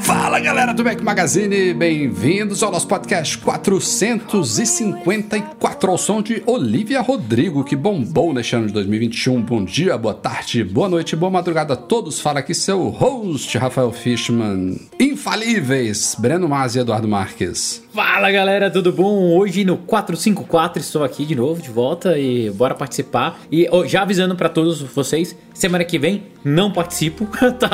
[0.00, 7.64] Fala galera do Mac Magazine, bem-vindos ao nosso podcast 454 ao som de Olivia Rodrigo,
[7.64, 9.40] que bombou neste ano de 2021.
[9.42, 12.18] Bom dia, boa tarde, boa noite, boa madrugada a todos.
[12.20, 14.80] Fala aqui seu host, Rafael Fishman.
[14.98, 17.85] Infalíveis, Breno Masi e Eduardo Marques.
[17.96, 19.34] Fala galera, tudo bom?
[19.38, 23.40] Hoje no 454 estou aqui de novo, de volta e bora participar.
[23.50, 27.26] E ó, já avisando pra todos vocês, semana que vem não participo,
[27.58, 27.70] tá?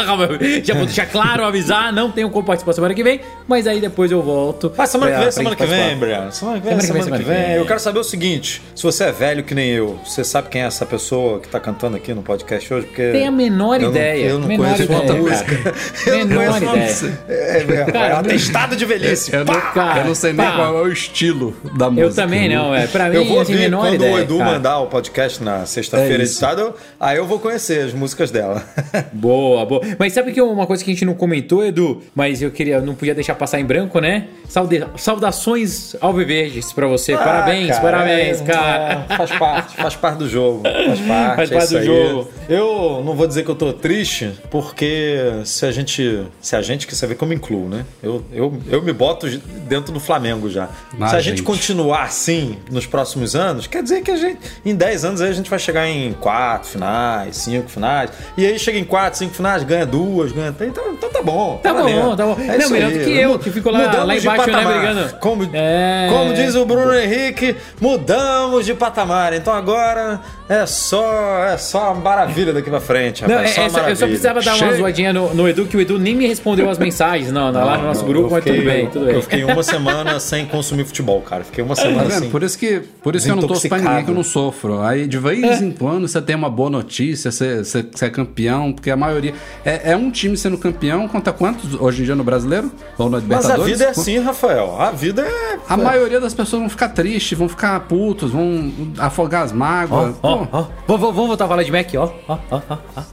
[0.62, 4.12] Já vou deixar claro, avisar, não tenho como participar semana que vem, mas aí depois
[4.12, 4.72] eu volto.
[4.78, 5.96] Ah, semana que vem, pra semana que vem.
[5.98, 6.30] Brian.
[6.30, 7.46] Semana que vem, Semana que vem, semana que semana que vem.
[7.48, 7.56] vem.
[7.56, 10.62] Eu quero saber o seguinte: se você é velho que nem eu, você sabe quem
[10.62, 12.86] é essa pessoa que tá cantando aqui no podcast hoje?
[12.86, 14.24] Porque Tem a menor eu não- ideia.
[14.28, 15.28] eu não menor conheço ideia, outra cara.
[15.28, 15.74] música.
[16.12, 16.88] Menor Eu não ideia.
[16.88, 17.12] sei.
[17.28, 19.34] É, é, é, Cara, é um atestado de velhice.
[19.34, 20.52] Eu não, Cara, eu não sei nem pá.
[20.56, 22.08] qual é o estilo da música.
[22.08, 22.86] Eu também não, é.
[22.86, 24.14] Pra mim, Eu vou assim, ouvir menor quando ideia.
[24.14, 24.50] o Edu cara.
[24.52, 28.62] mandar o podcast na sexta-feira É editado, aí eu vou conhecer as músicas dela.
[29.12, 29.80] Boa, boa.
[29.98, 32.94] Mas sabe que uma coisa que a gente não comentou, Edu, mas eu queria, não
[32.94, 34.26] podia deixar passar em branco, né?
[34.48, 37.12] Saude- saudações alviverdes pra você.
[37.16, 39.06] parabéns, Ah, cara, parabéns, é, cara.
[39.08, 40.62] é, faz parte, faz parte do jogo.
[40.62, 41.86] Faz parte, Faz é parte isso do aí.
[41.86, 42.28] jogo.
[42.48, 46.22] Eu não vou dizer que eu tô triste, porque se a gente.
[46.40, 47.84] Se a gente, que você vê que eu me incluo, né?
[48.02, 49.28] Eu, eu, eu me boto
[49.68, 50.68] dentro do Flamengo já.
[51.00, 51.42] Ah, se a gente, gente.
[51.42, 54.38] continuar assim nos próximos anos, quer dizer que a gente.
[54.64, 58.10] Em 10 anos a gente vai chegar em quatro finais, cinco finais.
[58.36, 60.70] E aí chega em quatro, cinco finais, ganha duas, ganha três.
[60.70, 61.58] Então, então tá bom.
[61.62, 62.16] Tá bom, valendo.
[62.16, 62.36] tá bom.
[62.40, 65.16] É Não, melhor do que eu, que fico lá- lá embaixo, né, brigando.
[65.18, 66.08] Como, É.
[66.10, 69.32] como diz o Bruno Henrique, mudamos de patamar.
[69.32, 73.50] Então agora é só é só maravilha daqui pra frente, Não, rapaz.
[73.58, 75.98] é- só é eu só precisava dar uma zoadinha no, no Edu, que o Edu
[75.98, 79.04] nem me respondeu as mensagens não, lá no nosso grupo, mas fiquei- tudo bem, tudo
[79.06, 79.14] bem.
[79.14, 81.44] Eu fiquei uma semana sem consumir futebol, cara.
[81.44, 82.12] Fiquei uma Tá semana vendo?
[82.18, 82.30] assim.
[82.30, 84.80] Por isso que, por isso que eu não torço pra ninguém que eu não sofro.
[84.82, 88.72] Aí de vez em quando você tem uma boa notícia, você, você, você é campeão,
[88.72, 89.34] porque a maioria.
[89.64, 92.70] É, é um time sendo campeão contra quantos hoje em dia no brasileiro?
[92.98, 93.62] Ou no Mas Libertadores?
[93.62, 94.80] a vida é assim, Rafael.
[94.80, 95.58] A vida é.
[95.68, 100.14] A maioria das pessoas vão ficar tristes, vão ficar putos, vão afogar as mágoas.
[100.22, 102.10] Ó, ó, vamos, voltar a falar de Mac, ó.
[102.28, 102.60] ó, ó,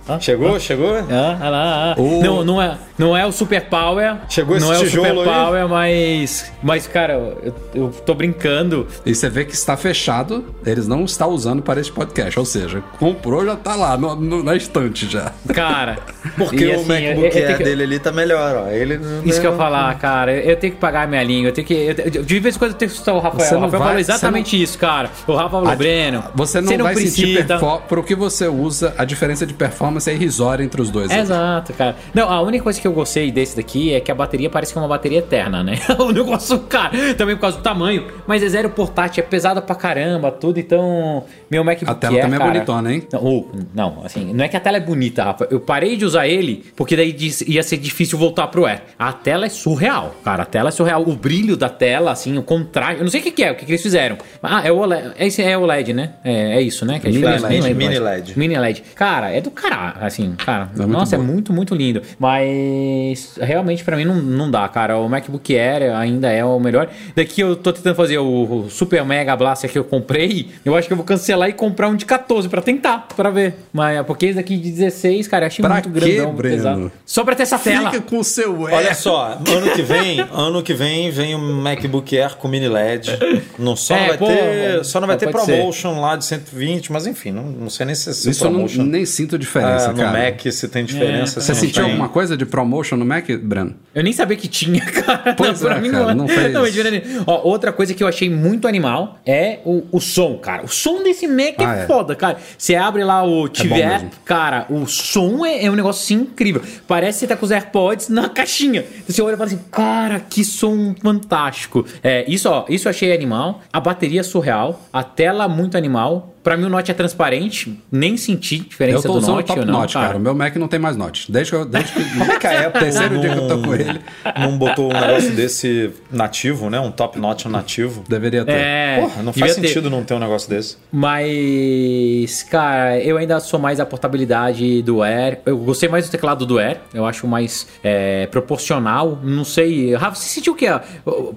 [0.07, 0.19] ó.
[0.19, 0.95] Chegou, chegou?
[1.09, 2.01] Ah, ah lá, ah.
[2.01, 4.17] O- Não, não, é, não é o Super Power.
[4.29, 5.23] Chegou esse Não é o Super aí?
[5.23, 6.51] Power, mas.
[6.61, 8.87] Mas, cara, eu, eu tô brincando.
[9.05, 12.37] E você vê que está fechado, eles não estão usando para esse podcast.
[12.39, 15.31] Ou seja, comprou, já tá lá no- no- na estante já.
[15.53, 15.97] Cara.
[16.37, 18.69] Porque e, o assim, MacBook eu- eu Air que- dele ali tá melhor, ó.
[18.69, 20.33] Ele não- Isso que eu ia não- falar, cara.
[20.35, 21.49] Eu tenho que pagar a minha língua.
[21.49, 21.73] Eu tenho que.
[21.73, 23.47] eu- eu- de vez em quando eu tenho que escutar o Rafael.
[23.47, 25.09] Você O não Rafael vai- falou exatamente isso, cara.
[25.27, 26.23] O Rafa falou, Breno.
[26.35, 27.43] Você não, vai sentir precisa.
[27.45, 27.83] performance.
[27.87, 31.09] Pro que você usa, a diferença de performance é irrisória entre os dois.
[31.11, 31.95] Exato, cara.
[32.13, 34.77] Não, a única coisa que eu gostei desse daqui é que a bateria parece que
[34.77, 35.79] é uma bateria eterna, né?
[35.97, 36.11] o
[36.57, 38.07] cara, também por causa do tamanho.
[38.25, 40.59] Mas é zero portátil, é pesado pra caramba, tudo.
[40.59, 43.03] Então, meu MacBook A tela Air, também é cara- bonitona, hein?
[43.11, 45.47] Não, oh, não, assim, não é que a tela é bonita, Rafa.
[45.49, 48.81] Eu parei de usar ele porque daí diz- ia ser difícil voltar pro Air.
[48.97, 50.43] A tela é surreal, cara.
[50.43, 51.01] A tela é surreal.
[51.03, 52.97] O brilho da tela, assim, o contraste.
[52.99, 54.17] Eu não sei o que, que é, o que, que eles fizeram.
[54.41, 55.11] Ah, é o OLED.
[55.19, 56.13] Esse é o LED, né?
[56.23, 56.99] É, é isso, né?
[56.99, 57.23] Que é Mini.
[57.25, 57.99] LED, Nem lembro mini.
[57.99, 58.37] LED.
[58.39, 58.83] Mini LED.
[58.95, 60.69] Cara, é do caralho, assim, cara.
[60.79, 62.01] É nossa, é muito, muito lindo.
[62.19, 64.97] Mas realmente pra mim não, não dá, cara.
[64.97, 66.89] O MacBook Air ainda é o melhor.
[67.15, 70.49] Daqui eu tô tentando fazer o, o Super Mega Blaster que eu comprei.
[70.63, 73.55] Eu acho que eu vou cancelar e comprar um de 14 pra tentar, pra ver.
[73.71, 76.55] Mas porque esse daqui de 16, cara, eu achei Pra muito quê, grandão, Breno?
[76.57, 76.91] pesado.
[77.05, 77.91] Só pra ter essa tela.
[77.91, 78.75] Fica com o seu Air.
[78.77, 83.17] Olha só, ano que vem, ano que vem vem o MacBook Air com mini LED.
[83.57, 85.57] Não só É, não vai pô, ter, só não vai é, ter pode ser.
[85.57, 88.59] promotion lá de 120, mas enfim, não, não sei nem se esse Isso eu não,
[88.59, 90.25] promotion nem sinto diferença, ah, no cara.
[90.25, 91.39] Mac se tem diferença.
[91.39, 91.91] É, se Você não sentiu tem.
[91.91, 93.75] alguma coisa de promotion no Mac, Breno?
[93.93, 95.33] Eu nem sabia que tinha, cara.
[95.35, 96.13] Pois pra é, mim cara, não, é.
[96.15, 96.53] não fez.
[96.53, 97.23] Não, mas.
[97.27, 100.63] Ó, outra coisa que eu achei muito animal é o, o som, cara.
[100.63, 101.85] O som desse Mac Ah, é, é.
[101.87, 102.37] foda, cara.
[102.57, 106.23] Você abre lá o TV bom App, cara, o som é, é um negócio assim,
[106.23, 106.61] incrível.
[106.87, 108.85] Parece que você tá com os AirPods na caixinha.
[109.07, 111.85] Você olha e fala assim, cara, que som fantástico.
[112.03, 113.61] É, isso, ó, isso eu achei animal.
[113.71, 116.35] A bateria surreal, a tela muito animal.
[116.49, 119.47] Pra mim o Note é transparente, nem senti Eu diferença tô do usando o Note
[119.49, 120.17] top ou não, Note, cara.
[120.17, 121.31] O meu Mac não tem mais Note.
[121.31, 121.63] Desde que eu.
[121.63, 124.01] Desde que, Como é que a Apple terceiro dia que eu tô com ele,
[124.35, 126.79] não botou um negócio desse nativo, né?
[126.79, 128.03] Um top notch nativo?
[128.09, 128.53] deveria ter.
[128.53, 129.67] É, Porra, não faz ter.
[129.67, 130.77] sentido não ter um negócio desse.
[130.91, 135.41] Mas, cara, eu ainda sou mais a portabilidade do Air.
[135.45, 136.79] Eu gostei mais do teclado do Air.
[136.95, 139.19] Eu acho mais é, proporcional.
[139.21, 139.93] Não sei.
[139.93, 140.65] Rafa, você sentiu o que?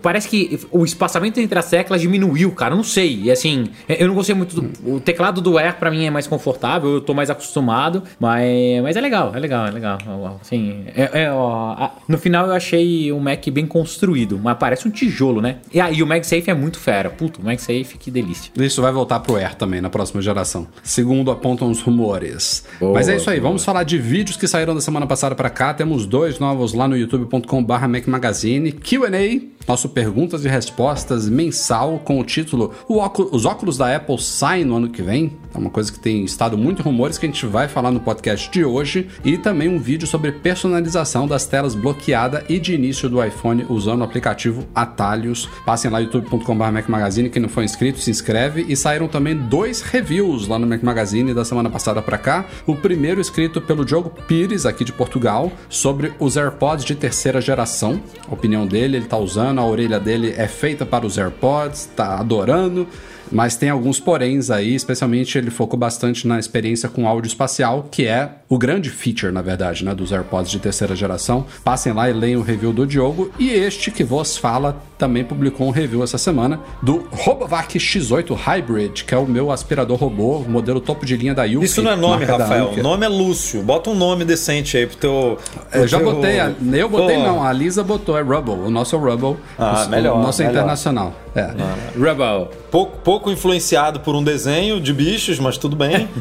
[0.00, 2.72] Parece que o espaçamento entre as teclas diminuiu, cara.
[2.72, 3.24] Eu Não sei.
[3.24, 5.01] E assim, eu não gostei muito do.
[5.02, 6.94] O teclado do Air pra mim é mais confortável.
[6.94, 8.04] Eu tô mais acostumado.
[8.20, 9.98] Mas, mas é legal, é legal, é legal.
[10.40, 14.38] Assim, é- é, ó, a- no final eu achei um Mac bem construído.
[14.40, 15.56] Mas parece um tijolo, né?
[15.74, 17.10] E aí o MagSafe é muito fera.
[17.10, 18.52] Puto, o MagSafe, que delícia.
[18.56, 20.68] Isso vai voltar pro Air também na próxima geração.
[20.84, 22.64] Segundo apontam os rumores.
[22.78, 23.48] Boa, Mas é isso aí, boa.
[23.50, 25.74] vamos falar de vídeos que saíram da semana passada pra cá.
[25.74, 28.70] Temos dois novos lá no youtube.com/barra Mac Magazine.
[28.70, 34.18] QA, nosso perguntas e respostas mensal com o título "O óculo- Os óculos da Apple
[34.20, 35.32] saem no ano que vem.
[35.54, 38.50] É uma coisa que tem estado muito rumores que a gente vai falar no podcast
[38.50, 39.08] de hoje.
[39.24, 44.00] E também um vídeo sobre personalização das telas bloqueada e de início do iPhone usando
[44.00, 45.48] o aplicativo Atalhos.
[45.66, 47.28] Passem lá youtube.com.br Mac Magazine.
[47.28, 48.64] Quem não for inscrito, se inscreve.
[48.68, 52.46] E saíram também dois reviews lá no Mac Magazine da semana passada pra cá.
[52.66, 58.00] O primeiro escrito pelo Diogo Pires, aqui de Portugal, sobre os AirPods de terceira geração.
[58.28, 62.18] A opinião dele, ele tá usando, a orelha dele é feita para os AirPods, tá
[62.18, 62.86] adorando.
[63.32, 68.06] Mas tem alguns poréns aí, especialmente ele focou bastante na experiência com áudio espacial, que
[68.06, 71.46] é o grande feature, na verdade, né, dos AirPods de terceira geração.
[71.64, 73.30] Passem lá e leiam o review do Diogo.
[73.38, 79.04] E este que vos fala também publicou um review essa semana do Robovac X8 Hybrid,
[79.04, 81.64] que é o meu aspirador robô, modelo topo de linha da Yuki.
[81.64, 82.70] Isso não é nome, Rafael.
[82.76, 83.62] O nome é Lúcio.
[83.62, 85.38] Bota um nome decente aí pro teu.
[85.70, 86.38] pro Eu já teu- botei,
[86.74, 89.36] eu botei Pô, não, a Lisa botou, é Rubble, o nosso é Rubble.
[89.58, 90.52] Ah, o, melhor, O nosso melhor.
[90.54, 91.14] internacional.
[91.34, 91.50] É.
[91.98, 92.50] Rebel.
[92.70, 96.06] Pouco, pouco influenciado por um desenho de bichos, mas tudo bem.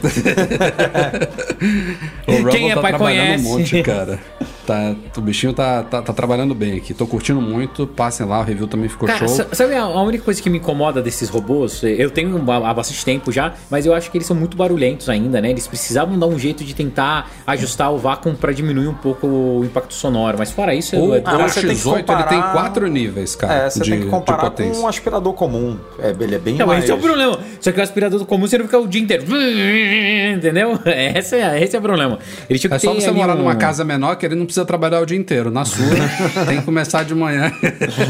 [2.51, 3.45] Quem é tá pai trabalhando conhece.
[3.45, 4.19] um monte, cara.
[4.65, 6.93] Tá, o bichinho tá, tá, tá trabalhando bem aqui.
[6.93, 7.87] Tô curtindo muito.
[7.87, 9.27] Passem lá, o review também ficou Cara, show.
[9.27, 11.81] sa- sabe a a única coisa que me incomoda desses robôs?
[11.83, 15.41] Eu tenho há bastante tempo já, mas eu acho que eles são muito barulhentos ainda,
[15.41, 15.49] né?
[15.49, 19.65] Eles precisavam dar um jeito de tentar ajustar o vácuo pra diminuir um pouco o
[19.65, 20.37] impacto sonoro.
[20.37, 22.51] Mas fora isso, O, eu, Ah, o mas você tem que X8 ele tem comparar-
[22.53, 23.53] quatro níveis, cara.
[23.65, 25.77] é, você de, tem que comparar com um aspirador comum.
[25.99, 26.83] É, ele é bem Não, mas mais...
[26.83, 27.39] esse é o problema.
[27.59, 29.23] Só que o aspirador comum você não fica o dia inteiro.
[30.35, 30.79] Entendeu?
[31.15, 32.19] Esse é, esse é o problema.
[32.49, 34.65] Ele tinha que É só você morar um- numa casa menor que ele não precisa
[34.65, 35.49] trabalhar o dia inteiro.
[35.49, 35.85] Na sua,
[36.45, 37.51] tem que começar de manhã.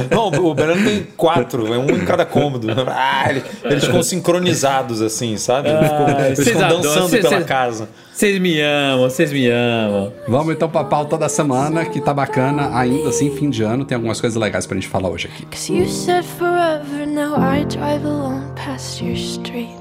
[0.09, 2.67] Não, o Breno tem quatro, é um em cada cômodo.
[2.87, 5.69] Ah, ele- eles ficam sincronizados assim, sabe?
[5.69, 7.89] Eles ficam, eles vocês ficam dançando pela casa.
[8.13, 10.11] Vocês me amam, vocês me amam.
[10.27, 12.77] Vamos então pra pauta da semana, que tá bacana.
[12.77, 15.45] Ainda assim, fim de ano, tem algumas coisas legais pra gente falar hoje aqui.
[15.45, 19.80] Cause you said forever, now I drive alone past your street.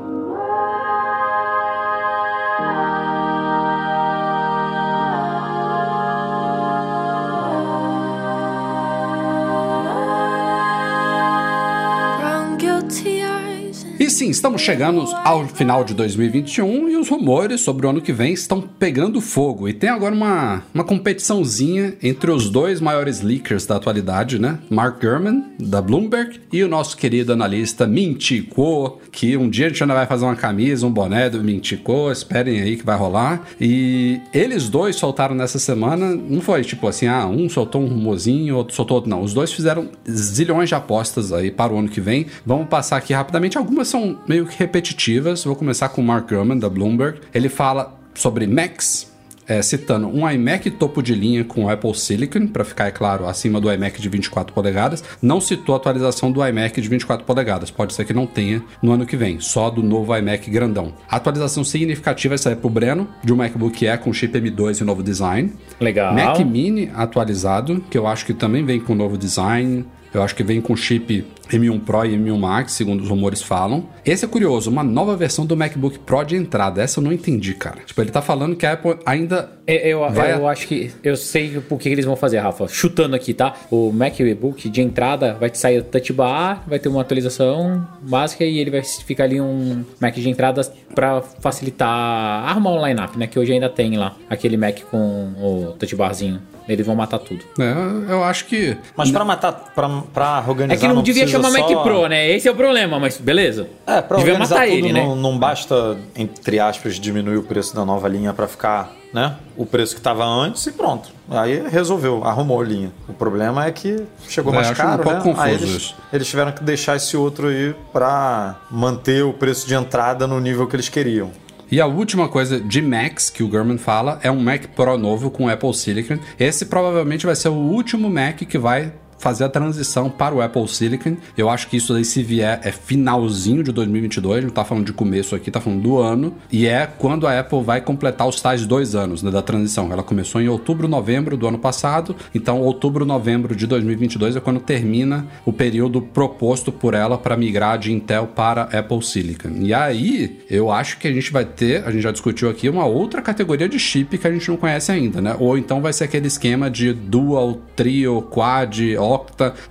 [14.21, 18.33] Sim, estamos chegando ao final de 2021 e os rumores sobre o ano que vem
[18.33, 19.67] estão pegando fogo.
[19.67, 24.59] E tem agora uma, uma competiçãozinha entre os dois maiores leakers da atualidade, né?
[24.69, 29.81] Mark Gurman, da Bloomberg, e o nosso querido analista Mintico, que um dia a gente
[29.81, 33.41] ainda vai fazer uma camisa, um boné do Mintico, esperem aí que vai rolar.
[33.59, 38.55] E eles dois soltaram nessa semana, não foi tipo assim, ah, um soltou um rumorzinho,
[38.55, 39.23] outro soltou outro, não.
[39.23, 42.27] Os dois fizeram zilhões de apostas aí para o ano que vem.
[42.45, 45.43] Vamos passar aqui rapidamente, algumas são meio que repetitivas.
[45.43, 47.19] Vou começar com o Mark Gurman, da Bloomberg.
[47.33, 49.11] Ele fala sobre Macs,
[49.47, 53.59] é, citando um iMac topo de linha com Apple Silicon, para ficar, é claro, acima
[53.59, 55.03] do iMac de 24 polegadas.
[55.21, 58.91] Não citou a atualização do iMac de 24 polegadas, pode ser que não tenha no
[58.91, 60.93] ano que vem, só do novo iMac grandão.
[61.09, 64.83] A atualização significativa vai sair pro Breno, de um MacBook Air com chip M2 e
[64.85, 65.51] novo design.
[65.79, 66.13] Legal.
[66.13, 69.85] Mac Mini atualizado, que eu acho que também vem com novo design.
[70.13, 73.85] Eu acho que vem com chip M1 Pro e M1 Max, segundo os rumores falam.
[74.05, 76.81] Esse é curioso, uma nova versão do MacBook Pro de entrada.
[76.81, 77.79] Essa eu não entendi, cara.
[77.85, 80.91] Tipo, ele tá falando que a Apple ainda Eu, eu, Vai eu acho que.
[81.03, 82.67] Eu sei por que eles vão fazer, Rafa.
[82.67, 83.53] Chutando aqui, tá?
[83.69, 88.43] O MacBook de entrada vai te sair o Touch Bar, vai ter uma atualização básica
[88.43, 90.61] e ele vai ficar ali um Mac de entrada
[90.93, 93.27] pra facilitar arrumar o line-up, né?
[93.27, 96.41] Que hoje ainda tem lá aquele Mac com o Touch Barzinho.
[96.67, 97.43] Eles vão matar tudo.
[97.59, 98.77] É, eu acho que.
[98.95, 100.85] Mas pra matar, pra, pra organizar.
[100.85, 102.29] É que não, devia precisa- chama só- Mac Pro, né?
[102.31, 103.67] Esse é o problema, mas beleza.
[103.85, 105.03] É, pra Devia organizar matar tudo, ele, né?
[105.03, 109.35] não, não basta, entre aspas, diminuir o preço da nova linha pra ficar, né?
[109.57, 111.09] O preço que tava antes e pronto.
[111.29, 112.91] Aí resolveu, arrumou a linha.
[113.07, 115.23] O problema é que chegou É, mais acho um caro, pouco né?
[115.23, 115.95] confuso Aí eles, isso.
[116.11, 120.67] eles tiveram que deixar esse outro aí pra manter o preço de entrada no nível
[120.67, 121.29] que eles queriam.
[121.71, 125.31] E a última coisa de Macs que o Gurman fala é um Mac Pro novo
[125.31, 126.17] com Apple Silicon.
[126.37, 128.91] Esse provavelmente vai ser o último Mac que vai
[129.21, 131.15] fazer a transição para o Apple Silicon.
[131.37, 134.93] Eu acho que isso daí, se vier, é finalzinho de 2022, não tá falando de
[134.93, 136.35] começo aqui, tá falando do ano.
[136.51, 139.91] E é quando a Apple vai completar os tais dois anos né, da transição.
[139.91, 144.59] Ela começou em outubro, novembro do ano passado, então outubro, novembro de 2022 é quando
[144.59, 149.51] termina o período proposto por ela para migrar de Intel para Apple Silicon.
[149.59, 152.85] E aí, eu acho que a gente vai ter, a gente já discutiu aqui, uma
[152.85, 155.35] outra categoria de chip que a gente não conhece ainda, né?
[155.39, 158.95] Ou então vai ser aquele esquema de dual, trio, quad,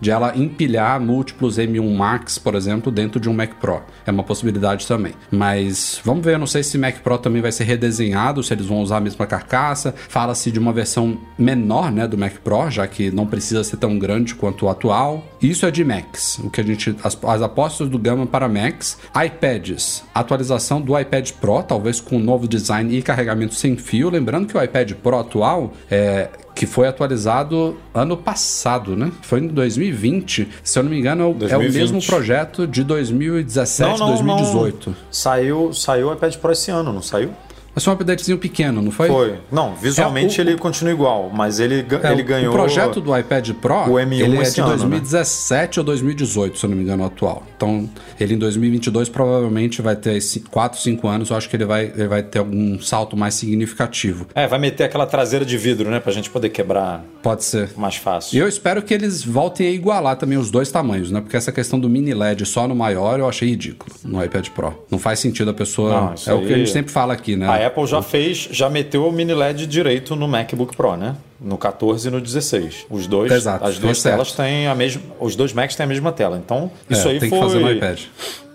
[0.01, 3.83] de ela empilhar múltiplos M1 Max, por exemplo, dentro de um Mac Pro.
[4.07, 5.13] É uma possibilidade também.
[5.31, 8.67] Mas vamos ver, eu não sei se Mac Pro também vai ser redesenhado, se eles
[8.67, 9.95] vão usar a mesma carcaça.
[10.09, 13.99] Fala-se de uma versão menor, né, do Mac Pro, já que não precisa ser tão
[13.99, 15.25] grande quanto o atual.
[15.41, 18.99] Isso é de Macs, o que a gente as, as apostas do Gama para Macs,
[19.15, 24.47] iPads, atualização do iPad Pro, talvez com um novo design e carregamento sem fio, lembrando
[24.47, 29.11] que o iPad Pro atual é que foi atualizado ano passado, né?
[29.23, 30.49] Foi em 2020.
[30.63, 31.75] Se eu não me engano, é o- é o 2020.
[31.81, 34.97] mesmo projeto de 2017, 2018.
[35.11, 37.31] Saiu, saiu o iPad Pro esse ano, não saiu?
[37.75, 39.09] Mas foi um updatezinho pequeno, não foi?
[39.09, 39.35] Foi.
[39.51, 42.51] Não, visualmente É, o- ele continua igual, mas ele, É, ele ganhou.
[42.53, 44.77] O projeto do iPad Pro, o M1 ele é de ano, né?
[44.79, 47.45] 2017 ou 2018, se eu não me engano, atual.
[47.57, 50.19] Então, ele em 2022 provavelmente vai ter
[50.51, 51.31] 4, 5 anos.
[51.31, 54.27] Eu acho que ele vai, ele vai ter algum salto mais significativo.
[54.35, 56.01] É, vai meter aquela traseira de vidro, né?
[56.01, 57.71] Pra gente poder quebrar Pode ser.
[57.77, 58.37] mais fácil.
[58.37, 61.21] E eu espero que eles voltem a igualar também os dois tamanhos, né?
[61.21, 64.75] Porque essa questão do mini LED só no maior eu achei ridículo no iPad Pro.
[64.91, 65.91] Não faz sentido a pessoa.
[66.01, 67.47] Não, isso é o que a aí- gente sempre fala aqui, né?
[67.49, 71.17] A Apple já fez, já meteu o mini LED direito no MacBook Pro, né?
[71.41, 72.87] No 14 e no 16.
[72.91, 74.15] Os dois, Exato, as duas fez certo.
[74.17, 76.37] telas têm a mesma, os dois Macs têm a mesma tela.
[76.45, 77.99] Então, É, isso aí tem foi que fazer no iPad.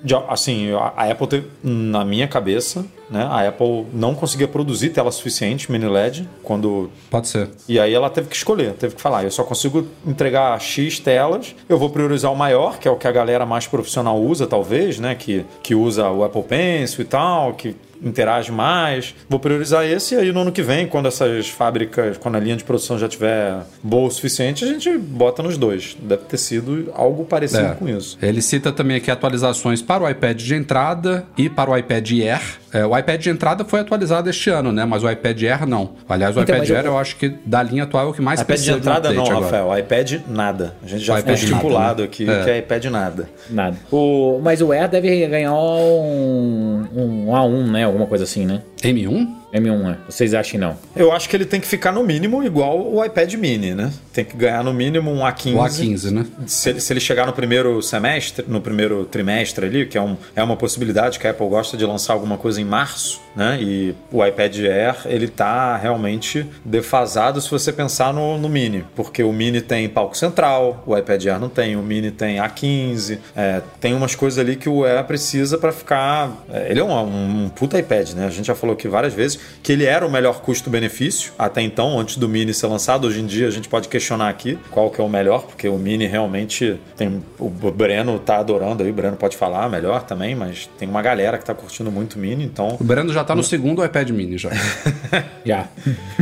[0.03, 3.23] de- assim, a a Apple teve, na minha cabeça, né?
[3.27, 7.49] A Apple não conseguia produzir tela suficiente mini LED quando Pode ser.
[7.67, 11.55] e aí ela teve que escolher, teve que falar, eu só consigo entregar X telas,
[11.67, 14.99] eu vou priorizar o maior, que é o que a galera mais profissional usa, talvez,
[14.99, 15.15] né?
[15.15, 19.13] Que, que usa o Apple Pencil e tal, que interage mais.
[19.27, 22.55] Vou priorizar esse e aí no ano que vem, quando essas fábricas, quando a linha
[22.55, 25.97] de produção já tiver boa o suficiente, a gente bota nos dois.
[25.99, 27.75] Deve ter sido algo parecido É.
[27.75, 28.17] com isso.
[28.21, 32.41] Ele cita também aqui atualizações para o iPad de entrada e para o iPad Air.
[32.71, 34.83] É, o iPad de entrada foi atualizado este ano, né?
[34.83, 35.91] Mas o iPad Air não.
[36.09, 38.21] Aliás, o Então, iPad eu- Air eu acho que da linha atual é o que
[38.21, 39.45] mais iPad de entrada um não, agora.
[39.45, 39.79] Rafael.
[39.79, 40.75] iPad nada.
[40.83, 42.07] A gente já O ficou nada, estipulado né?
[42.07, 42.43] aqui É.
[42.43, 43.29] que é iPad nada.
[43.49, 43.77] Nada.
[43.91, 47.87] O, mas o Air deve ganhar um, um A1, né?
[47.95, 48.61] Alguma coisa assim, né?
[48.81, 49.25] M1?
[49.55, 49.97] M1, né?
[50.07, 50.77] Vocês acham não?
[50.95, 53.91] Eu acho que ele tem que ficar no mínimo igual o iPad mini, né?
[54.13, 55.55] Tem que ganhar no mínimo um A15.
[55.55, 56.25] O A15, né?
[56.45, 60.17] Se ele, se ele chegar no primeiro semestre, no primeiro trimestre ali, que é, um,
[60.35, 63.57] é uma possibilidade que a Apple gosta de lançar alguma coisa em março, né?
[63.61, 69.23] E o iPad Air, ele tá realmente defasado se você pensar no, no Mini, porque
[69.23, 73.61] o Mini tem palco central, o iPad Air não tem, o Mini tem A15, é,
[73.79, 76.45] tem umas coisas ali que o Air precisa para ficar...
[76.51, 78.25] é, ele é um, um puta iPad, né?
[78.25, 81.99] A gente já falou aqui várias vezes que ele era o melhor custo-benefício até então,
[81.99, 83.07] antes do Mini ser lançado.
[83.07, 85.77] Hoje em dia a gente pode questionar aqui qual que é o melhor, porque o
[85.77, 87.23] Mini realmente tem.
[87.39, 91.37] O Breno tá adorando aí, o Breno pode falar melhor também, mas tem uma galera
[91.37, 94.37] que tá curtindo muito o Mini, então O Brando já tá no segundo iPad mini
[94.37, 94.49] já.
[95.45, 95.67] Já.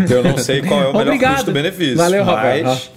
[0.10, 1.98] eu não sei qual é o melhor custo-benefício.
[1.98, 2.92] Valeu, mas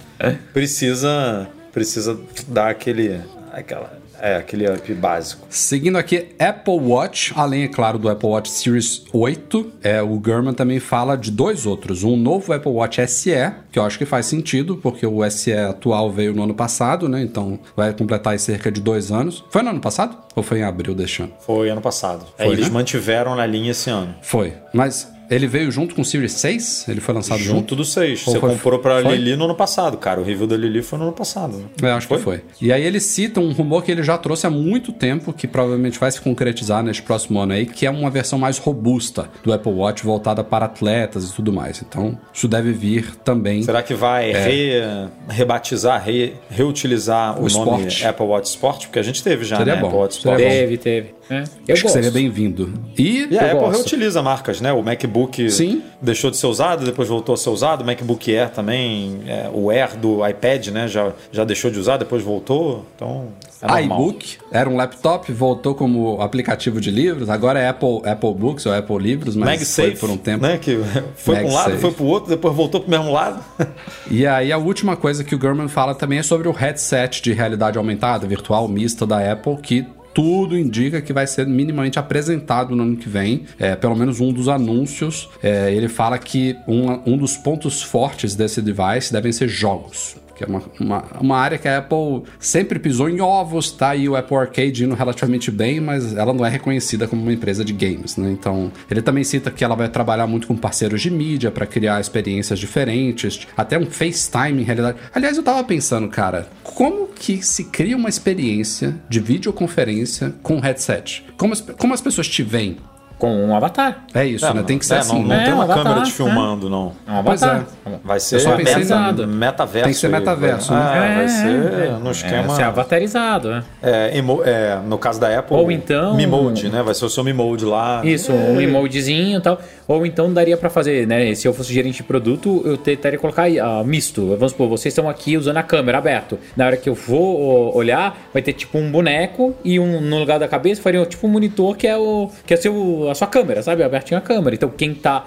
[0.53, 3.21] precisa, precisa dar aquele.
[3.51, 5.47] Aquela, é, aquele up básico.
[5.49, 10.53] Seguindo aqui, Apple Watch, além, é claro, do Apple Watch Series 8, é, o Gurman
[10.53, 12.03] também fala de dois outros.
[12.03, 13.31] Um novo Apple Watch SE,
[13.71, 17.21] que eu acho que faz sentido, porque o SE atual veio no ano passado, né?
[17.21, 19.43] Então vai completar aí cerca de dois anos.
[19.49, 20.17] Foi no ano passado?
[20.35, 21.33] Ou foi em abril deste ano?
[21.39, 22.25] Foi ano passado.
[22.37, 22.73] É, Foi, eles né?
[22.73, 24.15] mantiveram na linha esse ano.
[24.21, 24.53] Foi.
[24.73, 26.85] Mas ele veio junto com o Series 6?
[26.87, 27.55] Ele foi lançado junto?
[27.57, 28.25] Junto do 6.
[28.27, 29.15] Ou Você foi- comprou pra foi?
[29.15, 30.19] Lili no ano passado, cara.
[30.21, 31.57] O review da Lili foi no ano passado.
[31.81, 31.89] Né?
[31.89, 32.41] É, acho que foi.
[32.61, 35.99] E aí ele cita um rumor que ele já trouxe há muito tempo, que provavelmente
[35.99, 39.71] vai se concretizar neste próximo ano aí, que é uma versão mais robusta do Apple
[39.71, 41.81] Watch voltada para atletas e tudo mais.
[41.81, 43.61] Então, isso deve vir também.
[43.63, 48.05] Será que vai re- rebatizar, re- reutilizar o, O nome Sport.
[48.05, 48.85] Apple Watch Sport?
[48.85, 49.81] Porque a gente teve já, Seria né?
[49.81, 49.87] bom.
[49.87, 50.37] Apple Watch Sport.
[50.37, 51.16] Teve, teve.
[51.29, 51.43] É.
[51.67, 52.73] Eu Acho que seria bem-vindo.
[52.97, 53.75] E, E a Eu Apple gosto.
[53.77, 54.71] reutiliza marcas, né?
[54.71, 55.81] O MacBook Sim.
[56.01, 57.81] deixou de ser usado, depois voltou a ser usado.
[57.81, 60.87] O MacBook Air também, é, o Air do iPad, né?
[60.87, 62.85] Já, já deixou de usar, depois voltou.
[62.95, 63.27] Então,
[63.61, 68.65] É iBook era um laptop, voltou como aplicativo de livros, agora é Apple, Apple Books
[68.67, 70.43] ou Apple Livros, mas MagSafe, foi por um tempo.
[70.43, 70.57] né?
[70.57, 70.79] Que
[71.15, 73.43] foi para um lado, foi para o outro, depois voltou para o mesmo lado.
[74.09, 77.33] E aí a última coisa que o Gurman fala também é sobre o headset de
[77.33, 79.85] realidade aumentada, virtual mista da Apple, que
[80.17, 84.33] tudo indica que vai ser minimamente apresentado no ano que vem, é, pelo menos um
[84.33, 85.29] dos anúncios.
[85.43, 90.17] É, ele fala que um, um dos pontos fortes desse device devem ser jogos.
[90.37, 94.07] Que é uma, uma, uma área que a Apple sempre pisou em ovos, tá aí
[94.07, 97.73] o Apple Arcade indo relativamente bem, mas ela não é reconhecida como uma empresa de
[97.73, 98.29] games, né?
[98.31, 101.99] Então, ele também cita que ela vai trabalhar muito com parceiros de mídia para criar
[101.99, 104.97] experiências diferentes, até um FaceTime em realidade.
[105.13, 111.25] Aliás, eu tava pensando, cara, como que se cria uma experiência de videoconferência com headset?
[111.35, 112.77] Como as, como as pessoas te veem?
[113.17, 114.05] Com um avatar.
[114.13, 114.61] É isso, É, né?
[114.61, 115.41] Tem que ser é, assim, não, não né?
[115.41, 116.13] É, tem uma um avatar, câmera te é.
[116.13, 116.91] filmando, não.
[117.07, 117.65] É um Pois avatar.
[118.03, 119.83] Vai ser só meta, metaverso.
[119.85, 121.11] Tem que ser aí, metaverso, vai- né?
[121.11, 121.97] É, vai ser é.
[121.99, 122.55] no É, esquema.
[122.55, 123.63] ser avatarizado, é.
[123.81, 126.83] É, emo- é, no caso da Apple, Ou então- Mi Mode, né?
[126.83, 128.01] Vai ser o seu Mi Mode lá.
[128.05, 129.59] Isso, um emojizinho e tal.
[129.87, 131.33] Ou então daria pra fazer, né?
[131.33, 134.27] Se eu fosse gerente de produto, eu tentaria colocar aí, ah, misto.
[134.35, 136.37] Vamos supor, vocês estão aqui usando a câmera aberto.
[136.55, 140.37] Na hora que eu vou olhar, vai ter tipo um boneco e um no lugar
[140.39, 143.61] da cabeça faria tipo um monitor que é o que é seu, a sua câmera,
[143.61, 143.83] sabe?
[143.83, 144.55] Abertinho a câmera.
[144.55, 145.25] Então quem tá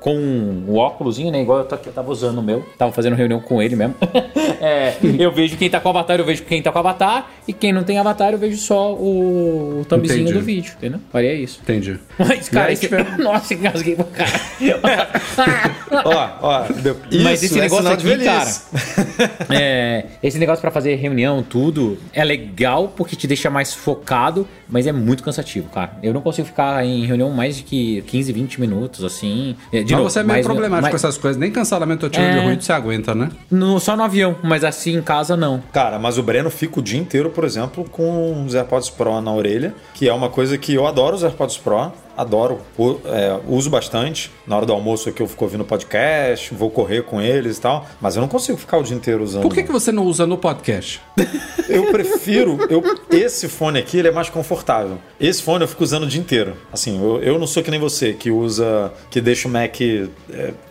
[0.00, 1.42] com o óculosinho, né?
[1.42, 3.94] Igual eu, tô aqui, eu tava usando o meu, tava fazendo reunião com ele mesmo.
[4.60, 7.30] É, eu vejo quem tá com o avatar, eu vejo quem tá com o avatar.
[7.46, 10.32] E quem não tem avatar, eu vejo só o, o thumbzinho Entendi.
[10.36, 10.98] do vídeo, entendeu?
[11.12, 11.60] Faria isso.
[11.62, 11.96] Entendi.
[12.18, 12.80] Mas, cara, esse...
[12.88, 14.30] tiver- Nossa, engasguei pra cara.
[16.04, 16.62] Ó, ó.
[16.62, 18.50] de- Mas isso esse é negócio de aqui, cara.
[19.50, 24.86] é, esse negócio pra fazer reunião, tudo, é legal porque te deixa mais focado, mas
[24.86, 25.92] é muito cansativo, cara.
[26.02, 29.56] Eu não consigo ficar em reunião mais de que 15, 20 minutos, assim.
[29.72, 31.38] É, De Mas novo, você é meio problemático mas- com essas coisas.
[31.40, 32.44] Nem cancelamento ou tiro de É.
[32.44, 33.30] ruído você aguenta, né?
[33.50, 35.62] no- só no avião, mas assim em casa não.
[35.72, 39.32] Cara, mas o Breno fica o dia inteiro, por exemplo, com os AirPods Pro na
[39.32, 42.60] orelha, que é uma coisa que eu adoro os AirPods Pro, adoro,
[43.06, 44.30] é, uso bastante.
[44.46, 47.86] Na hora do almoço aqui eu fico ouvindo podcast, vou correr com eles e tal,
[48.00, 49.42] mas eu não consigo ficar o dia inteiro usando.
[49.42, 51.00] Por que, que você não usa no podcast?
[51.68, 52.58] Eu prefiro.
[52.70, 54.98] Eu, esse fone aqui ele é mais confortável.
[55.20, 56.54] Esse fone eu fico usando o dia inteiro.
[56.72, 58.90] Assim, eu, eu não sou que nem você, que usa.
[59.10, 59.78] que deixa o Mac.
[59.82, 60.08] é,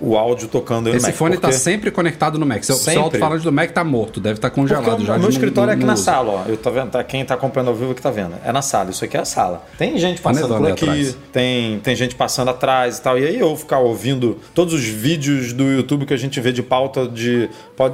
[0.01, 1.15] o áudio tocando Esse Mac.
[1.15, 2.63] fone tá porque- sempre conectado no Mac.
[2.63, 3.01] Seu, seu Sempre.
[3.03, 5.15] alto-falante do Mac tá morto, deve estar Porque congelado já.
[5.15, 6.03] o meu escritório é aqui na usa.
[6.03, 6.49] sala, ó.
[6.49, 8.33] Eu tô vendo, tá, quem tá acompanhando ao vivo que tá vendo.
[8.43, 9.63] É na sala, isso aqui é a sala.
[9.77, 11.15] Tem gente passando por aqui.
[11.38, 13.19] Tem, tem gente passando atrás e tal.
[13.19, 16.63] E aí eu ficar ouvindo todos os vídeos do YouTube que a gente vê de
[16.63, 17.47] pauta de,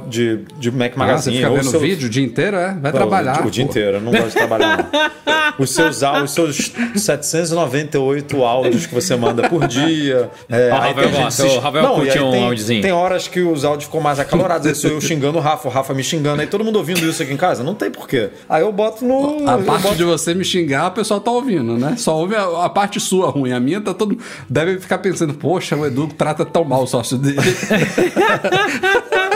[0.08, 1.36] de, de Mac Ah, você Magazine.
[1.36, 2.68] fica vendo seu- vídeo o dia inteiro, é?
[2.72, 3.46] Vai Não, trabalhar.
[3.46, 3.70] O, dia pô.
[3.70, 5.14] inteiro, eu não gosto de trabalhar, não.
[5.56, 10.28] Os seus, os seus 798 áudios que você manda por dia.
[10.48, 12.82] É, aí Rafael tem gente gosta, se- o Rafael Não, curte um tem, áudiozinho.
[12.82, 14.66] Tem horas que os áudios ficam mais acalorados.
[14.66, 16.40] Aí sou eu xingando o Rafa, o Rafa me xingando.
[16.40, 17.62] Aí todo mundo ouvindo isso aqui em casa.
[17.62, 18.30] Não tem porquê.
[18.48, 19.48] Aí eu boto no.
[19.48, 21.94] A parte boto- de você me xingar, o pessoal tá ouvindo, né?
[21.98, 23.52] Só ouve a, a parte sua ruim.
[23.52, 24.18] A minha tá todo.
[24.48, 27.38] Deve ficar pensando, poxa, o Edu trata tão mal o sócio dele.